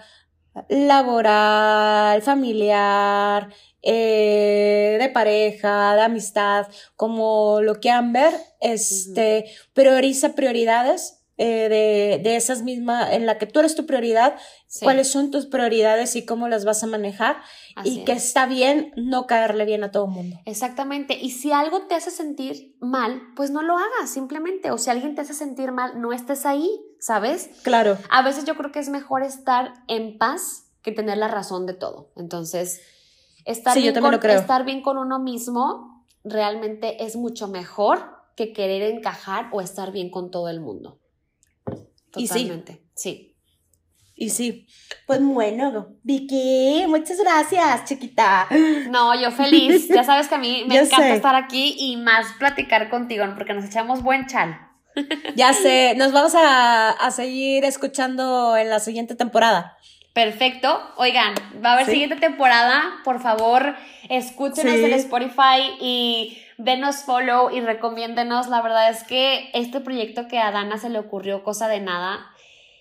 laboral, 0.68 2.20
familiar, 2.22 3.48
eh, 3.80 4.98
de 5.00 5.08
pareja, 5.10 5.94
de 5.94 6.02
amistad, 6.02 6.66
como 6.96 7.60
lo 7.62 7.78
quieran 7.78 8.12
ver, 8.12 8.34
este, 8.60 9.44
prioriza 9.72 10.34
prioridades 10.34 11.17
eh, 11.38 11.68
de, 11.68 12.20
de, 12.22 12.36
esas 12.36 12.62
mismas, 12.62 13.12
en 13.12 13.24
la 13.24 13.38
que 13.38 13.46
tú 13.46 13.60
eres 13.60 13.76
tu 13.76 13.86
prioridad, 13.86 14.36
cuáles 14.82 15.08
son 15.08 15.30
tus 15.30 15.46
prioridades 15.46 16.16
y 16.16 16.26
cómo 16.26 16.48
las 16.48 16.64
vas 16.64 16.82
a 16.82 16.88
manejar 16.88 17.36
y 17.84 18.04
que 18.04 18.12
está 18.12 18.46
bien 18.46 18.92
no 18.96 19.26
caerle 19.26 19.64
bien 19.64 19.84
a 19.84 19.92
todo 19.92 20.06
el 20.06 20.10
mundo. 20.10 20.40
Exactamente. 20.46 21.16
Y 21.16 21.30
si 21.30 21.52
algo 21.52 21.82
te 21.82 21.94
hace 21.94 22.10
sentir 22.10 22.76
mal, 22.80 23.22
pues 23.36 23.50
no 23.50 23.62
lo 23.62 23.78
hagas 23.78 24.10
simplemente. 24.10 24.70
O 24.70 24.78
si 24.78 24.90
alguien 24.90 25.14
te 25.14 25.20
hace 25.20 25.34
sentir 25.34 25.72
mal, 25.72 26.00
no 26.00 26.12
estés 26.12 26.44
ahí, 26.44 26.68
¿sabes? 26.98 27.50
Claro. 27.62 27.96
A 28.10 28.22
veces 28.22 28.44
yo 28.44 28.56
creo 28.56 28.72
que 28.72 28.80
es 28.80 28.88
mejor 28.88 29.22
estar 29.22 29.74
en 29.86 30.18
paz 30.18 30.64
que 30.82 30.92
tener 30.92 31.18
la 31.18 31.28
razón 31.28 31.66
de 31.66 31.74
todo. 31.74 32.10
Entonces, 32.16 32.80
estar, 33.44 33.76
bien, 33.76 33.94
con, 34.00 34.14
estar 34.14 34.64
bien 34.64 34.82
con 34.82 34.98
uno 34.98 35.18
mismo 35.18 36.04
realmente 36.24 37.04
es 37.04 37.16
mucho 37.16 37.48
mejor 37.48 38.18
que 38.36 38.52
querer 38.52 38.82
encajar 38.82 39.48
o 39.52 39.60
estar 39.60 39.92
bien 39.92 40.10
con 40.10 40.30
todo 40.30 40.48
el 40.48 40.60
mundo. 40.60 40.97
Totalmente. 42.10 42.72
Y 42.72 42.90
sí. 42.94 43.34
Y 44.20 44.30
sí. 44.30 44.66
Pues 45.06 45.22
bueno, 45.22 45.94
Vicky, 46.02 46.84
muchas 46.88 47.18
gracias, 47.20 47.84
chiquita. 47.84 48.48
No, 48.90 49.18
yo 49.20 49.30
feliz. 49.30 49.88
Ya 49.88 50.02
sabes 50.02 50.26
que 50.26 50.34
a 50.34 50.38
mí 50.38 50.64
me 50.68 50.76
encanta 50.76 51.14
estar 51.14 51.36
aquí 51.36 51.76
y 51.78 51.96
más 51.96 52.26
platicar 52.38 52.90
contigo, 52.90 53.24
porque 53.36 53.54
nos 53.54 53.64
echamos 53.64 54.02
buen 54.02 54.26
chal. 54.26 54.58
Ya 55.36 55.52
sé, 55.52 55.94
nos 55.96 56.10
vamos 56.10 56.34
a, 56.34 56.90
a 56.90 57.10
seguir 57.12 57.64
escuchando 57.64 58.56
en 58.56 58.68
la 58.68 58.80
siguiente 58.80 59.14
temporada. 59.14 59.76
Perfecto. 60.12 60.80
Oigan, 60.96 61.32
va 61.64 61.70
a 61.70 61.72
haber 61.74 61.86
siguiente 61.86 62.16
temporada. 62.16 62.82
Por 63.04 63.22
favor, 63.22 63.76
escúchenos 64.08 64.74
en 64.74 64.92
Spotify 64.94 65.76
y 65.80 66.38
denos 66.58 67.04
follow 67.04 67.50
y 67.50 67.60
recomiéndenos. 67.60 68.48
La 68.48 68.60
verdad 68.60 68.90
es 68.90 69.04
que 69.04 69.50
este 69.54 69.80
proyecto 69.80 70.28
que 70.28 70.38
a 70.38 70.50
Dana 70.50 70.76
se 70.76 70.90
le 70.90 70.98
ocurrió, 70.98 71.42
cosa 71.42 71.68
de 71.68 71.80
nada, 71.80 72.26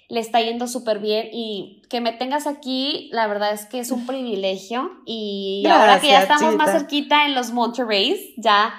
le 0.10 0.20
está 0.20 0.42
yendo 0.42 0.68
súper 0.68 1.00
bien 1.00 1.30
y 1.32 1.84
que 1.90 2.02
me 2.02 2.14
tengas 2.14 2.48
aquí, 2.48 3.10
la 3.12 3.28
verdad 3.28 3.54
es 3.54 3.66
que 3.66 3.80
es 3.80 3.92
un 3.92 4.06
privilegio 4.08 4.92
y 5.06 5.66
ahora 5.70 6.00
que 6.00 6.08
ya 6.08 6.22
estamos 6.22 6.56
más 6.56 6.72
cerquita 6.72 7.26
en 7.26 7.36
los 7.36 7.52
Monterreys, 7.52 8.20
ya, 8.38 8.74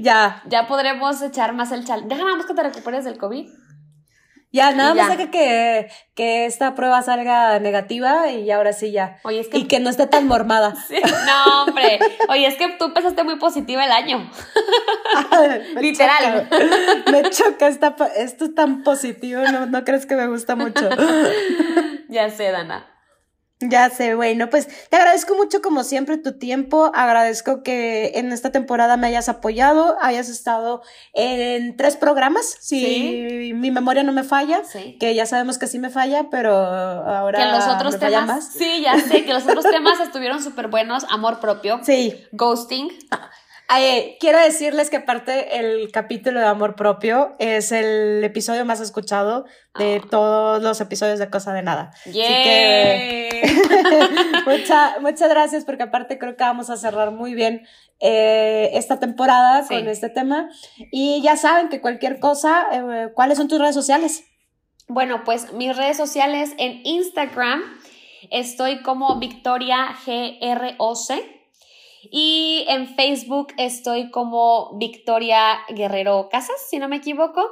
ya, 0.00 0.42
ya 0.48 0.66
podremos 0.66 1.20
echar 1.22 1.52
más 1.52 1.72
el 1.72 1.84
chal. 1.84 2.08
Déjame 2.08 2.32
que 2.44 2.54
te 2.54 2.62
recuperes 2.62 3.04
del 3.04 3.18
COVID. 3.18 3.48
Ya, 4.54 4.70
nada 4.70 4.94
más 4.94 5.16
que, 5.16 5.30
que, 5.32 5.90
que 6.14 6.46
esta 6.46 6.76
prueba 6.76 7.02
salga 7.02 7.58
negativa 7.58 8.30
y 8.30 8.48
ahora 8.52 8.72
sí 8.72 8.92
ya. 8.92 9.18
Oye, 9.24 9.40
es 9.40 9.48
que... 9.48 9.58
Y 9.58 9.64
que 9.64 9.80
no 9.80 9.90
esté 9.90 10.06
tan 10.06 10.28
mormada. 10.28 10.74
No, 11.26 11.64
hombre. 11.64 11.98
Oye, 12.28 12.46
es 12.46 12.54
que 12.54 12.68
tú 12.78 12.84
empezaste 12.84 13.24
muy 13.24 13.34
positiva 13.36 13.84
el 13.84 13.90
año. 13.90 14.30
Literal. 15.80 16.48
Me 17.10 17.28
choca, 17.30 17.66
esta, 17.66 17.96
esto 18.16 18.44
es 18.44 18.54
tan 18.54 18.84
positivo, 18.84 19.42
no, 19.42 19.66
no 19.66 19.84
crees 19.84 20.06
que 20.06 20.14
me 20.14 20.28
gusta 20.28 20.54
mucho. 20.54 20.88
ya 22.08 22.30
sé, 22.30 22.52
Dana. 22.52 22.86
Ya 23.60 23.88
sé, 23.88 24.14
bueno, 24.16 24.50
pues 24.50 24.68
te 24.88 24.96
agradezco 24.96 25.36
mucho 25.36 25.62
como 25.62 25.84
siempre 25.84 26.18
tu 26.18 26.38
tiempo, 26.38 26.90
agradezco 26.92 27.62
que 27.62 28.12
en 28.16 28.32
esta 28.32 28.50
temporada 28.50 28.96
me 28.96 29.06
hayas 29.06 29.28
apoyado, 29.28 29.96
hayas 30.00 30.28
estado 30.28 30.82
en 31.12 31.76
tres 31.76 31.96
programas, 31.96 32.56
si 32.60 33.52
mi 33.54 33.70
memoria 33.70 34.02
no 34.02 34.12
me 34.12 34.24
falla, 34.24 34.62
que 34.98 35.14
ya 35.14 35.24
sabemos 35.24 35.58
que 35.58 35.68
sí 35.68 35.78
me 35.78 35.88
falla, 35.88 36.26
pero 36.30 36.52
ahora 36.52 37.38
que 37.38 37.46
los 37.46 37.66
otros 37.68 37.98
temas, 37.98 38.26
más. 38.26 38.52
Sí, 38.52 38.82
ya 38.82 38.98
sé, 38.98 39.24
que 39.24 39.32
los 39.32 39.44
otros 39.44 39.64
temas 39.64 40.00
estuvieron 40.00 40.42
súper 40.42 40.66
buenos, 40.66 41.04
amor 41.08 41.38
propio, 41.38 41.80
sí. 41.84 42.26
ghosting. 42.32 42.90
Quiero 44.20 44.38
decirles 44.38 44.90
que 44.90 44.96
aparte 44.96 45.58
el 45.58 45.90
capítulo 45.90 46.40
de 46.40 46.46
amor 46.46 46.76
propio 46.76 47.34
es 47.38 47.72
el 47.72 48.22
episodio 48.22 48.64
más 48.64 48.80
escuchado 48.80 49.46
de 49.78 50.00
ah. 50.02 50.06
todos 50.10 50.62
los 50.62 50.80
episodios 50.80 51.18
de 51.18 51.30
Cosa 51.30 51.52
de 51.52 51.62
Nada. 51.62 51.90
Así 51.94 52.12
que 52.12 53.42
muchas 55.00 55.28
gracias 55.28 55.64
porque 55.64 55.84
aparte 55.84 56.18
creo 56.18 56.36
que 56.36 56.44
vamos 56.44 56.70
a 56.70 56.76
cerrar 56.76 57.10
muy 57.10 57.34
bien 57.34 57.66
eh, 58.00 58.70
esta 58.74 58.98
temporada 58.98 59.66
con 59.66 59.88
este 59.88 60.08
tema. 60.10 60.50
Y 60.90 61.22
ya 61.22 61.36
saben 61.36 61.68
que 61.68 61.80
cualquier 61.80 62.20
cosa, 62.20 62.66
eh, 62.72 63.08
¿cuáles 63.14 63.38
son 63.38 63.48
tus 63.48 63.58
redes 63.58 63.74
sociales? 63.74 64.24
Bueno, 64.88 65.24
pues 65.24 65.52
mis 65.52 65.76
redes 65.76 65.96
sociales 65.96 66.52
en 66.58 66.80
Instagram 66.84 67.62
estoy 68.30 68.82
como 68.82 69.18
Victoria 69.18 69.94
GROC. 70.04 71.33
Y 72.10 72.64
en 72.68 72.94
Facebook 72.94 73.48
estoy 73.56 74.10
como 74.10 74.76
Victoria 74.78 75.58
Guerrero 75.68 76.28
Casas, 76.30 76.56
si 76.68 76.78
no 76.78 76.88
me 76.88 76.96
equivoco. 76.96 77.42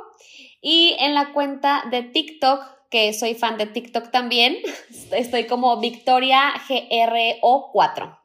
Y 0.61 0.97
en 1.01 1.15
la 1.15 1.33
cuenta 1.33 1.85
de 1.91 2.03
TikTok, 2.03 2.61
que 2.91 3.13
soy 3.13 3.35
fan 3.35 3.59
de 3.59 3.67
TikTok 3.67 4.11
también, 4.11 4.57
estoy 5.13 5.47
como 5.47 5.81
Victoria 5.81 6.53
GRO4. 6.69 8.19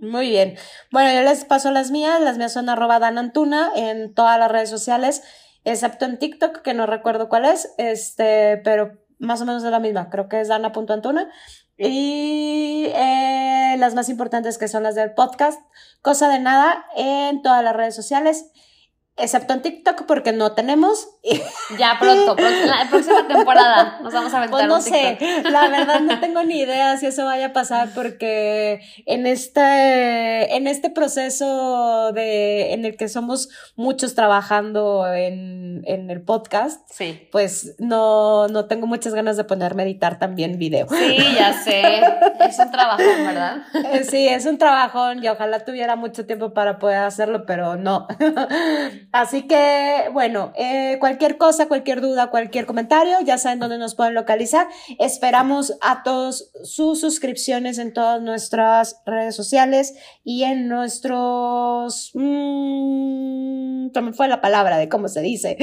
Muy 0.00 0.30
bien. 0.30 0.56
Bueno, 0.90 1.12
yo 1.12 1.22
les 1.22 1.44
paso 1.44 1.70
las 1.70 1.90
mías. 1.90 2.20
Las 2.20 2.38
mías 2.38 2.52
son 2.52 2.68
arroba 2.68 2.98
danantuna 2.98 3.70
en 3.74 4.14
todas 4.14 4.38
las 4.38 4.50
redes 4.50 4.70
sociales, 4.70 5.22
excepto 5.64 6.06
en 6.06 6.18
TikTok, 6.18 6.62
que 6.62 6.74
no 6.74 6.86
recuerdo 6.86 7.28
cuál 7.28 7.44
es, 7.44 7.74
este, 7.76 8.56
pero 8.64 8.92
más 9.18 9.42
o 9.42 9.46
menos 9.46 9.62
es 9.62 9.70
la 9.70 9.80
misma. 9.80 10.08
Creo 10.08 10.28
que 10.28 10.40
es 10.40 10.48
dana.antuna. 10.48 11.30
Y 11.82 12.92
eh, 12.94 13.76
las 13.78 13.94
más 13.94 14.10
importantes 14.10 14.58
que 14.58 14.68
son 14.68 14.82
las 14.82 14.94
del 14.94 15.14
podcast, 15.14 15.58
Cosa 16.02 16.28
de 16.28 16.38
Nada, 16.38 16.84
en 16.94 17.40
todas 17.40 17.64
las 17.64 17.74
redes 17.74 17.94
sociales. 17.94 18.50
Excepto 19.20 19.54
en 19.54 19.62
TikTok 19.62 20.06
porque 20.06 20.32
no 20.32 20.52
tenemos. 20.52 21.08
Ya 21.78 21.96
pronto, 22.00 22.34
la 22.36 22.88
próxima 22.90 23.28
temporada 23.28 24.00
nos 24.02 24.12
vamos 24.12 24.34
a 24.34 24.38
aventar. 24.38 24.58
Pues 24.58 24.66
no 24.66 24.80
sé, 24.80 25.18
la 25.44 25.68
verdad 25.68 26.00
no 26.00 26.18
tengo 26.18 26.42
ni 26.42 26.60
idea 26.60 26.96
si 26.96 27.06
eso 27.06 27.24
vaya 27.24 27.46
a 27.46 27.52
pasar 27.52 27.90
porque 27.94 28.80
en 29.06 29.26
este, 29.26 30.56
en 30.56 30.66
este 30.66 30.90
proceso 30.90 32.12
de, 32.12 32.72
en 32.72 32.84
el 32.84 32.96
que 32.96 33.08
somos 33.08 33.50
muchos 33.76 34.14
trabajando 34.14 35.06
en, 35.12 35.82
en 35.86 36.10
el 36.10 36.22
podcast, 36.22 36.80
sí. 36.90 37.28
pues 37.30 37.76
no, 37.78 38.48
no 38.48 38.66
tengo 38.66 38.86
muchas 38.86 39.14
ganas 39.14 39.36
de 39.36 39.44
ponerme 39.44 39.82
a 39.82 39.86
editar 39.86 40.18
también 40.18 40.58
video. 40.58 40.88
Sí, 40.88 41.16
ya 41.36 41.52
sé, 41.62 42.00
es 42.40 42.58
un 42.58 42.70
trabajón, 42.70 43.26
¿verdad? 43.26 43.58
Eh, 43.92 44.04
sí, 44.04 44.28
es 44.28 44.46
un 44.46 44.58
trabajón 44.58 45.22
y 45.22 45.28
ojalá 45.28 45.64
tuviera 45.64 45.96
mucho 45.96 46.26
tiempo 46.26 46.52
para 46.52 46.78
poder 46.78 46.98
hacerlo, 46.98 47.44
pero 47.46 47.76
no. 47.76 48.06
Así 49.12 49.46
que, 49.46 50.08
bueno, 50.12 50.52
eh, 50.56 50.96
cualquier 51.00 51.36
cosa, 51.36 51.66
cualquier 51.66 52.00
duda, 52.00 52.30
cualquier 52.30 52.66
comentario, 52.66 53.16
ya 53.24 53.38
saben 53.38 53.58
dónde 53.58 53.78
nos 53.78 53.94
pueden 53.94 54.14
localizar. 54.14 54.68
Esperamos 54.98 55.76
a 55.80 56.02
todos 56.02 56.52
sus 56.62 57.00
suscripciones 57.00 57.78
en 57.78 57.92
todas 57.92 58.22
nuestras 58.22 59.02
redes 59.06 59.34
sociales 59.34 59.94
y 60.22 60.44
en 60.44 60.68
nuestros... 60.68 62.12
Mmm, 62.14 63.60
fue 64.14 64.28
la 64.28 64.40
palabra 64.40 64.78
de 64.78 64.88
cómo 64.88 65.08
se 65.08 65.20
dice. 65.20 65.56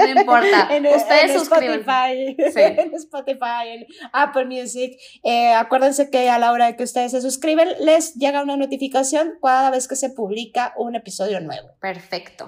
No 0.00 0.20
importa. 0.20 0.68
en, 0.74 0.86
Ustedes 0.86 1.30
en 1.30 1.36
Spotify, 1.36 2.36
en 2.38 2.94
Spotify, 2.94 3.68
en 3.68 3.86
Apple 4.12 4.46
Music. 4.46 4.96
Eh, 5.22 5.52
acuérdense 5.52 6.10
que 6.10 6.28
a 6.30 6.38
la 6.38 6.52
hora 6.52 6.66
de 6.66 6.76
que 6.76 6.84
ustedes 6.84 7.12
se 7.12 7.20
suscriben, 7.20 7.68
les 7.80 8.14
llega 8.14 8.42
una 8.42 8.56
notificación 8.56 9.34
cada 9.42 9.70
vez 9.70 9.88
que 9.88 9.96
se 9.96 10.10
publica 10.10 10.74
un 10.76 10.94
episodio 10.94 11.40
nuevo. 11.40 11.68
Perfecto. 11.80 12.45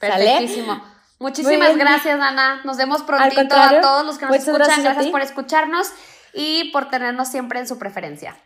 Perfectísimo. 0.00 0.82
Muchísimas 1.18 1.76
gracias, 1.76 2.20
Ana. 2.20 2.60
Nos 2.64 2.76
vemos 2.76 3.02
prontito 3.02 3.54
a 3.54 3.80
todos 3.80 4.04
los 4.04 4.18
que 4.18 4.26
nos 4.26 4.36
escuchan. 4.36 4.58
Gracias, 4.58 4.84
gracias 4.84 5.06
por 5.08 5.20
escucharnos 5.22 5.88
y 6.34 6.70
por 6.72 6.90
tenernos 6.90 7.28
siempre 7.28 7.58
en 7.58 7.66
su 7.66 7.78
preferencia. 7.78 8.36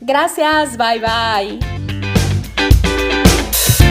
Gracias. 0.00 0.76
Bye, 0.76 1.00
bye. 1.00 1.83